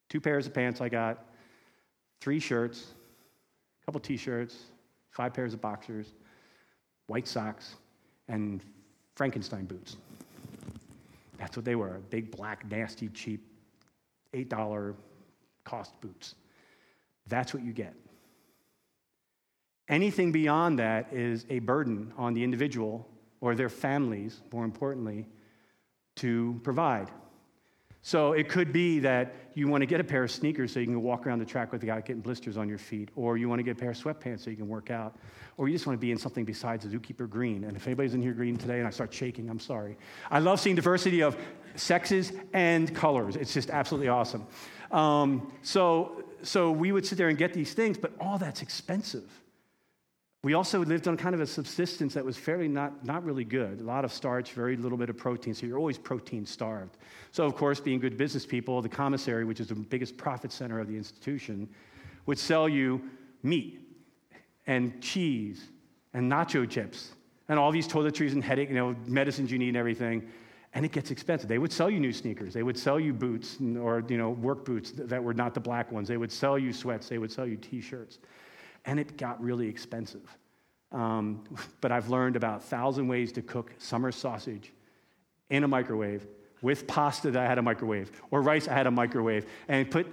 [0.09, 1.25] Two pairs of pants I got,
[2.21, 2.87] three shirts,
[3.83, 4.57] a couple t shirts,
[5.11, 6.09] five pairs of boxers,
[7.07, 7.77] white socks,
[8.29, 8.63] and
[9.15, 9.97] Frankenstein boots.
[11.39, 13.47] That's what they were big, black, nasty, cheap,
[14.35, 14.95] $8
[15.65, 16.35] cost boots.
[17.27, 17.95] That's what you get.
[19.89, 23.09] Anything beyond that is a burden on the individual
[23.41, 25.27] or their families, more importantly,
[26.17, 27.11] to provide.
[28.03, 30.87] So it could be that you want to get a pair of sneakers so you
[30.87, 33.63] can walk around the track without getting blisters on your feet, or you want to
[33.63, 35.17] get a pair of sweatpants so you can work out,
[35.59, 37.65] or you just want to be in something besides a zookeeper green.
[37.65, 39.99] And if anybody's in here green today and I start shaking, I'm sorry.
[40.31, 41.37] I love seeing diversity of
[41.75, 43.37] sexes and colors.
[43.37, 44.47] It's just absolutely awesome.
[44.91, 49.31] Um, so, so we would sit there and get these things, but all that's expensive.
[50.43, 53.81] We also lived on kind of a subsistence that was fairly not, not really good.
[53.81, 56.97] A lot of starch, very little bit of protein, so you're always protein starved.
[57.31, 60.81] So, of course, being good business people, the commissary, which is the biggest profit center
[60.81, 61.69] of the institution,
[62.25, 63.03] would sell you
[63.43, 63.81] meat
[64.67, 65.69] and cheese
[66.15, 67.13] and nacho chips
[67.51, 70.27] and all these toiletries and headache, you know, medicines you need and everything.
[70.73, 71.49] And it gets expensive.
[71.49, 72.55] They would sell you new sneakers.
[72.55, 75.91] They would sell you boots or, you know, work boots that were not the black
[75.91, 76.07] ones.
[76.07, 77.09] They would sell you sweats.
[77.09, 78.21] They would sell you t-shirts
[78.85, 80.37] and it got really expensive.
[80.93, 81.45] Um,
[81.81, 84.73] but I've learned about thousand ways to cook summer sausage
[85.51, 86.27] in a microwave
[86.63, 90.07] with pasta that I had a microwave, or rice I had a microwave, and put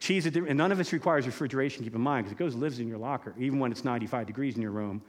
[0.00, 2.86] cheese, and none of this requires refrigeration, keep in mind, because it goes lives in
[2.86, 5.00] your locker, even when it's 95 degrees in your room.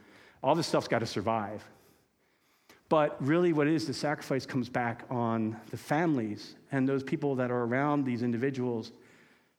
[0.42, 1.62] All this stuff's got to survive.
[2.88, 7.34] But really, what it is, the sacrifice comes back on the families and those people
[7.36, 8.92] that are around these individuals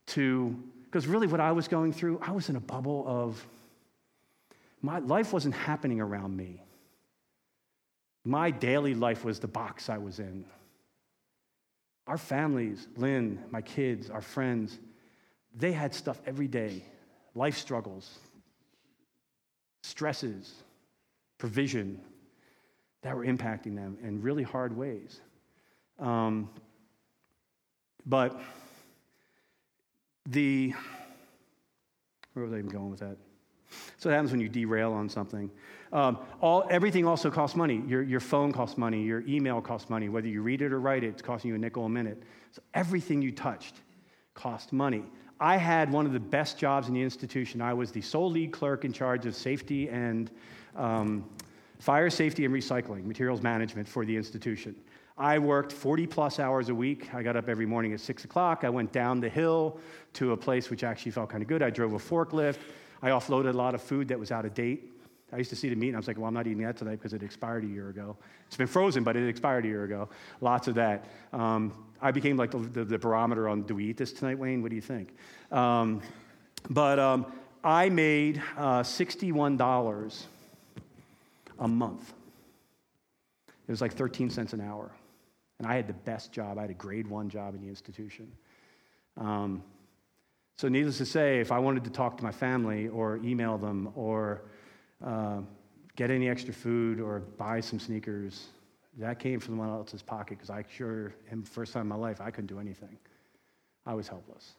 [0.08, 0.56] to
[0.86, 3.46] because really, what I was going through, I was in a bubble of
[4.82, 6.64] my life wasn't happening around me.
[8.24, 10.46] My daily life was the box I was in.
[12.08, 14.80] Our families, Lynn, my kids, our friends,
[15.54, 16.84] they had stuff every day
[17.36, 18.18] life struggles,
[19.84, 20.54] stresses,
[21.38, 22.00] provision
[23.08, 25.22] that were impacting them in really hard ways.
[25.97, 26.49] Um,
[28.05, 28.38] but
[30.26, 30.74] the,
[32.34, 33.16] where was I even going with that?
[33.95, 35.49] So it happens when you derail on something.
[35.93, 37.82] Um, all, everything also costs money.
[37.88, 39.01] Your, your phone costs money.
[39.03, 40.10] Your email costs money.
[40.10, 42.22] Whether you read it or write it, it's costing you a nickel a minute.
[42.51, 43.76] So everything you touched
[44.34, 45.05] cost money.
[45.39, 47.62] I had one of the best jobs in the institution.
[47.62, 50.30] I was the sole lead clerk in charge of safety and
[50.76, 51.24] um,
[51.80, 54.76] fire safety and recycling, materials management for the institution.
[55.18, 57.14] I worked 40 plus hours a week.
[57.14, 58.64] I got up every morning at 6 o'clock.
[58.64, 59.80] I went down the hill
[60.14, 61.64] to a place which actually felt kind of good.
[61.64, 62.58] I drove a forklift.
[63.02, 64.94] I offloaded a lot of food that was out of date.
[65.34, 66.78] I used to see the meat and I was like, well, I'm not eating that
[66.78, 68.16] tonight because it expired a year ago.
[68.48, 70.08] It's been frozen, but it expired a year ago.
[70.40, 71.06] Lots of that.
[71.34, 74.62] Um, I became like the, the, the, barometer on do we eat this tonight, Wayne?
[74.62, 75.16] What do you think?
[75.52, 76.02] Um,
[76.70, 77.26] but um,
[77.64, 80.26] I made uh, $61
[81.60, 82.14] a month.
[83.68, 84.91] It was like 13 cents an hour.
[85.60, 86.58] And I had the best job.
[86.58, 88.32] I had a grade one job in the institution.
[89.18, 89.64] Um,
[90.58, 93.91] so, needless to say, if I wanted to talk to my family or email them
[93.95, 94.41] or
[95.05, 95.41] uh,
[95.95, 98.47] get any extra food or buy some sneakers,
[98.97, 102.22] that came from someone else's pocket because I sure, in first time in my life,
[102.22, 102.97] I couldn't do anything.
[103.86, 104.53] I was helpless.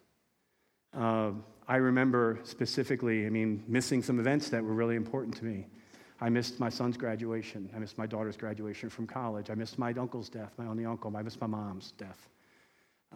[0.97, 1.33] Uh,
[1.67, 5.67] I remember specifically, I mean, missing some events that were really important to me.
[6.21, 7.71] I missed my son's graduation.
[7.75, 9.51] I missed my daughter's graduation from college.
[9.51, 11.17] I missed my uncle's death, my only uncle.
[11.17, 12.29] I missed my mom's death.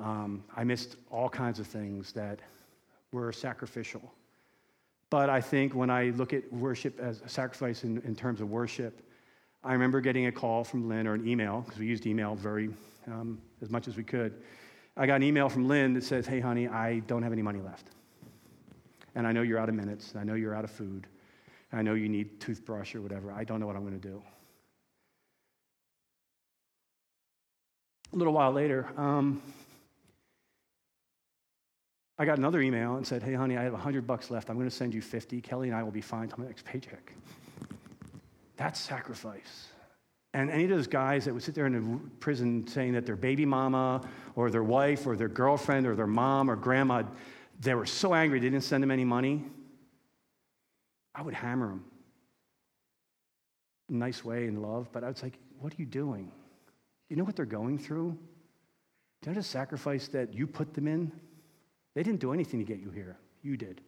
[0.01, 2.39] Um, I missed all kinds of things that
[3.11, 4.13] were sacrificial.
[5.11, 8.51] But I think when I look at worship as a sacrifice in, in terms of
[8.51, 9.03] worship,
[9.65, 12.71] I remember getting a call from Lynn or an email, because we used email very
[13.07, 14.33] um, as much as we could.
[14.97, 17.61] I got an email from Lynn that says, Hey, honey, I don't have any money
[17.61, 17.89] left.
[19.15, 20.15] And I know you're out of minutes.
[20.17, 21.07] I know you're out of food.
[21.73, 23.33] I know you need toothbrush or whatever.
[23.33, 24.23] I don't know what I'm going to do.
[28.13, 29.41] A little while later, um,
[32.19, 34.51] I got another email and said, Hey, honey, I have 100 bucks left.
[34.51, 35.41] I'm going to send you 50.
[35.41, 37.13] Kelly and I will be fine till my next paycheck.
[38.57, 39.69] That's sacrifice.
[40.35, 43.17] And any of those guys that would sit there in a prison saying that their
[43.17, 44.03] baby mama
[44.35, 47.03] or their wife or their girlfriend or their mom or grandma,
[47.61, 49.45] they were so angry they didn't send them any money.
[51.15, 51.85] I would hammer them.
[53.89, 56.25] Nice way in love, but I was like, what are you doing?
[56.25, 56.31] Do
[57.11, 58.17] you know what they're going through?
[59.21, 61.13] Do you know the sacrifice that you put them in?
[61.95, 63.17] They didn't do anything to get you here.
[63.43, 63.83] You did.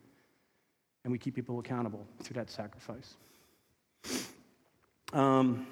[1.05, 3.16] And we keep people accountable through that sacrifice.
[5.12, 5.66] Um,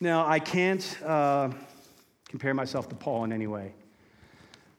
[0.00, 1.50] now, I can't uh,
[2.28, 3.72] compare myself to Paul in any way,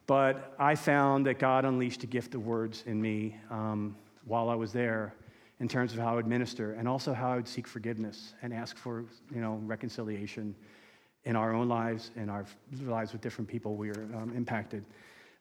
[0.05, 3.95] but I found that God unleashed a gift of words in me um,
[4.25, 5.13] while I was there
[5.59, 8.53] in terms of how I would minister and also how I would seek forgiveness and
[8.53, 10.55] ask for you know, reconciliation
[11.25, 12.45] in our own lives and our
[12.83, 14.85] lives with different people we are um, impacted.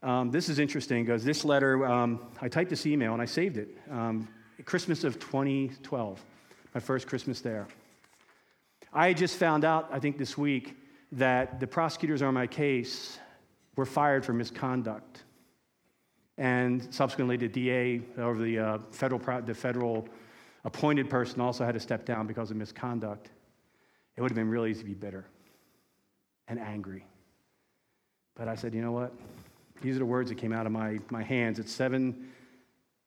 [0.02, 3.56] Um, this is interesting because this letter, um, I typed this email and I saved
[3.56, 3.68] it.
[3.90, 4.28] Um,
[4.64, 6.24] Christmas of 2012,
[6.74, 7.66] my first Christmas there.
[8.92, 10.76] I just found out, I think this week,
[11.12, 13.18] that the prosecutors on my case
[13.76, 15.22] were fired for misconduct.
[16.38, 20.08] And subsequently, the DA or the uh, federal, the federal
[20.64, 23.30] appointed person also had to step down because of misconduct.
[24.16, 25.26] It would have been really easy to be bitter
[26.48, 27.04] and angry.
[28.34, 29.12] But I said, you know what?
[29.80, 32.30] These are the words that came out of my, my hands at 7,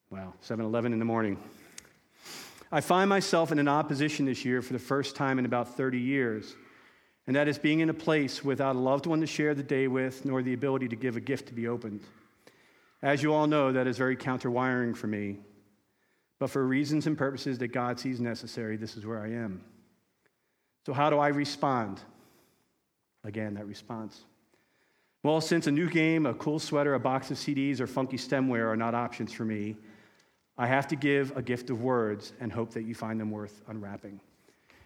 [0.09, 1.37] well, 7.11 in the morning.
[2.71, 5.99] I find myself in an opposition this year for the first time in about 30
[5.99, 6.55] years,
[7.25, 9.87] and that is being in a place without a loved one to share the day
[9.87, 12.01] with, nor the ability to give a gift to be opened.
[13.01, 15.37] As you all know, that is very counterwiring for me.
[16.39, 19.61] But for reasons and purposes that God sees necessary, this is where I am.
[20.85, 21.99] So, how do I respond?
[23.23, 24.23] Again, that response.
[25.21, 28.67] Well, since a new game, a cool sweater, a box of CDs, or funky stemware
[28.67, 29.75] are not options for me,
[30.57, 33.61] I have to give a gift of words and hope that you find them worth
[33.67, 34.21] unwrapping.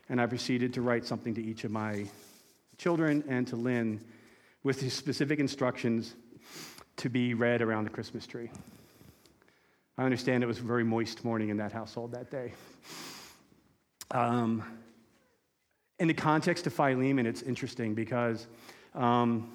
[0.10, 2.06] And I proceeded to write something to each of my
[2.78, 4.04] children and to Lynn
[4.64, 6.16] with specific instructions
[6.98, 8.50] to be read around the Christmas tree.
[9.98, 12.54] I understand it was a very moist morning in that household that day.
[14.12, 14.64] Um,
[16.00, 18.48] in the context of Philemon, it's interesting because
[18.96, 19.52] um,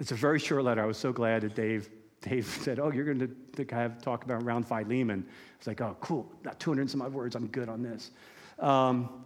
[0.00, 0.82] it's a very short letter.
[0.82, 1.90] I was so glad that Dave,
[2.22, 5.26] Dave said, Oh, you're going to, have, talk about around Philemon.
[5.58, 6.30] It's like, Oh, cool.
[6.44, 7.36] Not 200 and some odd words.
[7.36, 8.10] I'm good on this.
[8.58, 9.24] Um,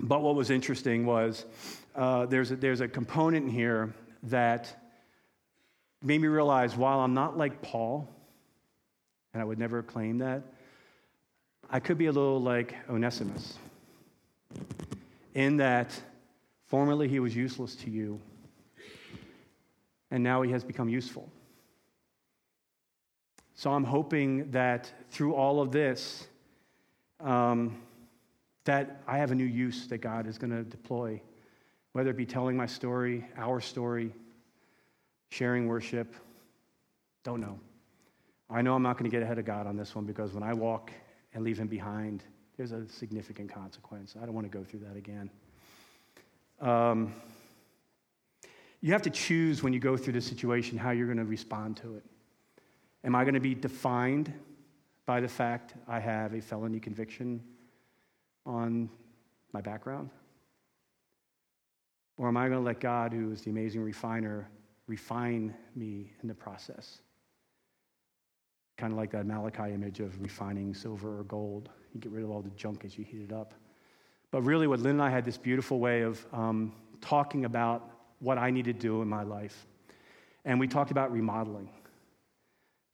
[0.00, 1.44] but what was interesting was
[1.94, 3.94] uh, there's, a, there's a component here
[4.24, 4.83] that
[6.04, 8.08] made me realize while I'm not like Paul,
[9.32, 10.42] and I would never claim that,
[11.70, 13.58] I could be a little like Onesimus
[15.34, 15.98] in that
[16.66, 18.20] formerly he was useless to you,
[20.10, 21.28] and now he has become useful.
[23.54, 26.26] So I'm hoping that through all of this,
[27.20, 27.80] um,
[28.64, 31.20] that I have a new use that God is going to deploy,
[31.92, 34.12] whether it be telling my story, our story,
[35.30, 36.14] sharing worship.
[37.22, 37.58] Don't know.
[38.50, 40.42] I know I'm not going to get ahead of God on this one because when
[40.42, 40.92] I walk
[41.32, 42.24] and leave him behind,
[42.56, 44.14] there's a significant consequence.
[44.20, 45.30] I don't want to go through that again.
[46.60, 47.14] Um,
[48.80, 51.78] you have to choose when you go through this situation how you're going to respond
[51.78, 52.04] to it.
[53.02, 54.32] Am I going to be defined
[55.06, 57.42] by the fact I have a felony conviction
[58.46, 58.88] on
[59.52, 60.10] my background?
[62.16, 64.48] Or am I going to let God, who is the amazing refiner,
[64.86, 67.00] refine me in the process?
[68.76, 71.70] Kind of like that Malachi image of refining silver or gold.
[71.92, 73.54] You get rid of all the junk as you heat it up.
[74.30, 78.36] But really, what Lynn and I had this beautiful way of um, talking about what
[78.36, 79.66] I need to do in my life.
[80.44, 81.70] And we talked about remodeling.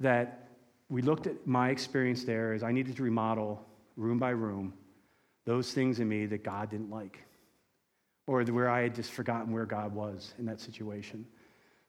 [0.00, 0.48] That
[0.88, 3.64] we looked at my experience there as I needed to remodel
[3.96, 4.74] room by room
[5.46, 7.18] those things in me that God didn't like,
[8.26, 11.26] or where I had just forgotten where God was in that situation.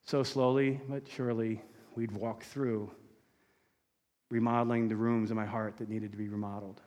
[0.03, 1.61] So slowly but surely,
[1.95, 2.91] we'd walk through
[4.29, 6.81] remodeling the rooms in my heart that needed to be remodeled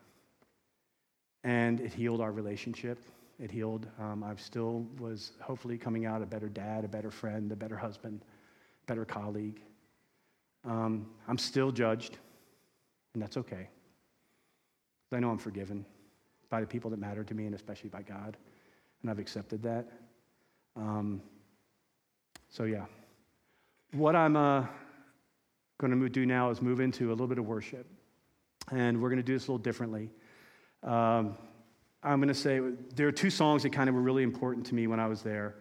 [1.44, 2.98] and it healed our relationship.
[3.38, 3.86] It healed.
[4.00, 7.76] Um, I still was hopefully coming out a better dad, a better friend, a better
[7.76, 8.24] husband,
[8.86, 9.60] better colleague.
[10.64, 12.16] Um, I'm still judged,
[13.12, 13.68] and that's okay.
[15.12, 15.84] I know I'm forgiven
[16.50, 18.36] by the people that matter to me, and especially by God,
[19.02, 19.86] and I've accepted that.
[20.74, 21.22] Um,
[22.48, 22.86] so, yeah.
[23.94, 24.66] What I'm uh,
[25.78, 27.86] going to do now is move into a little bit of worship,
[28.72, 30.10] and we're going to do this a little differently.
[30.82, 31.36] Um,
[32.02, 32.60] I'm going to say
[32.96, 35.22] there are two songs that kind of were really important to me when I was
[35.22, 35.54] there.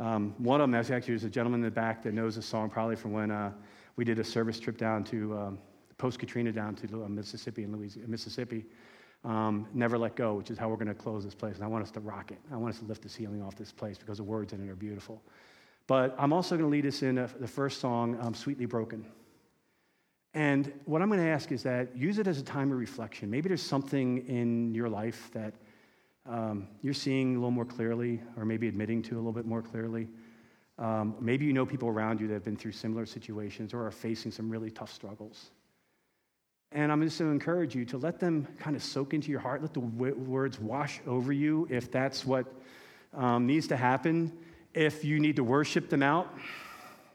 [0.00, 2.70] Um, one of them, actually, there's a gentleman in the back that knows the song
[2.70, 3.52] probably from when uh,
[3.94, 5.58] we did a service trip down to um,
[5.96, 8.66] post Katrina down to uh, Mississippi and Louisiana, Mississippi.
[9.24, 11.54] Um, Never Let Go, which is how we're going to close this place.
[11.54, 12.38] And I want us to rock it.
[12.52, 14.68] I want us to lift the ceiling off this place because the words in it
[14.68, 15.22] are beautiful.
[15.86, 19.06] But I'm also going to lead us in a, the first song, um, Sweetly Broken.
[20.34, 23.30] And what I'm going to ask is that use it as a time of reflection.
[23.30, 25.54] Maybe there's something in your life that
[26.28, 29.62] um, you're seeing a little more clearly, or maybe admitting to a little bit more
[29.62, 30.08] clearly.
[30.78, 33.90] Um, maybe you know people around you that have been through similar situations or are
[33.90, 35.50] facing some really tough struggles.
[36.72, 39.40] And I'm just going to encourage you to let them kind of soak into your
[39.40, 42.44] heart, let the w- words wash over you if that's what
[43.14, 44.36] um, needs to happen.
[44.76, 46.30] If you need to worship them out,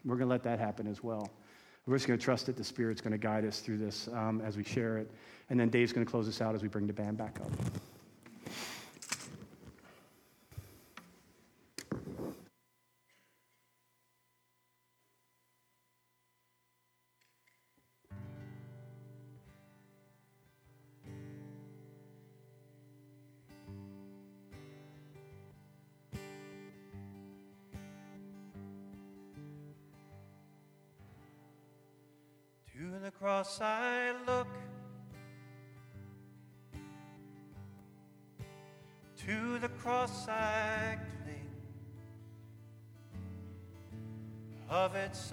[0.03, 1.29] we're going to let that happen as well.
[1.85, 4.41] We're just going to trust that the Spirit's going to guide us through this um,
[4.41, 5.11] as we share it.
[5.51, 7.51] And then Dave's going to close us out as we bring the band back up.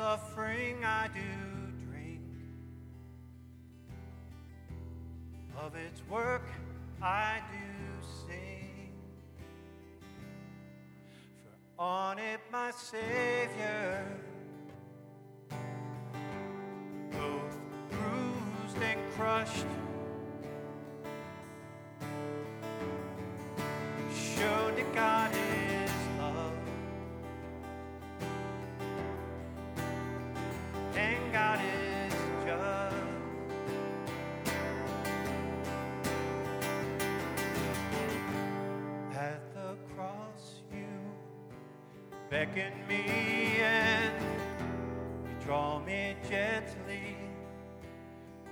[0.09, 1.21] suffering I do
[1.87, 2.23] drink.
[5.55, 6.49] Of its work
[7.03, 8.95] I do sing.
[11.77, 14.03] For on it my Savior,
[17.13, 17.59] both
[17.91, 19.88] bruised and crushed.
[42.31, 44.13] beckon me and
[45.25, 47.17] you draw me gently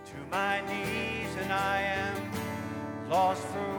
[0.06, 3.75] to my knees and I am lost for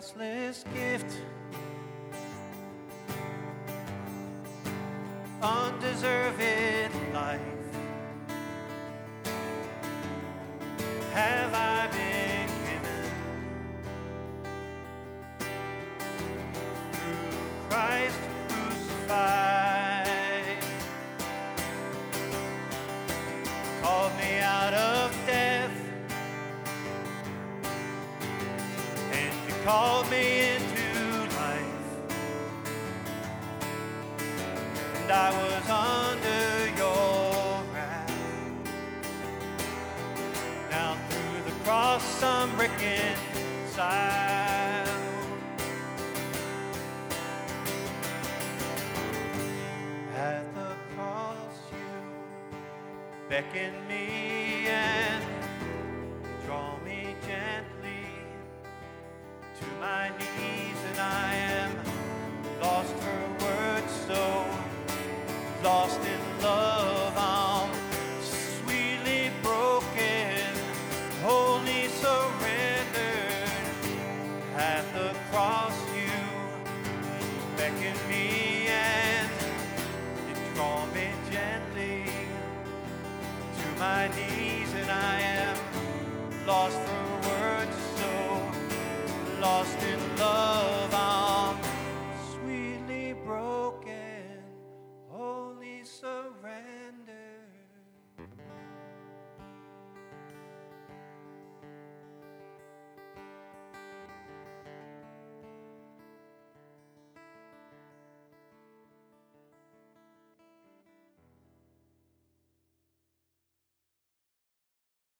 [0.00, 1.29] priceless gift.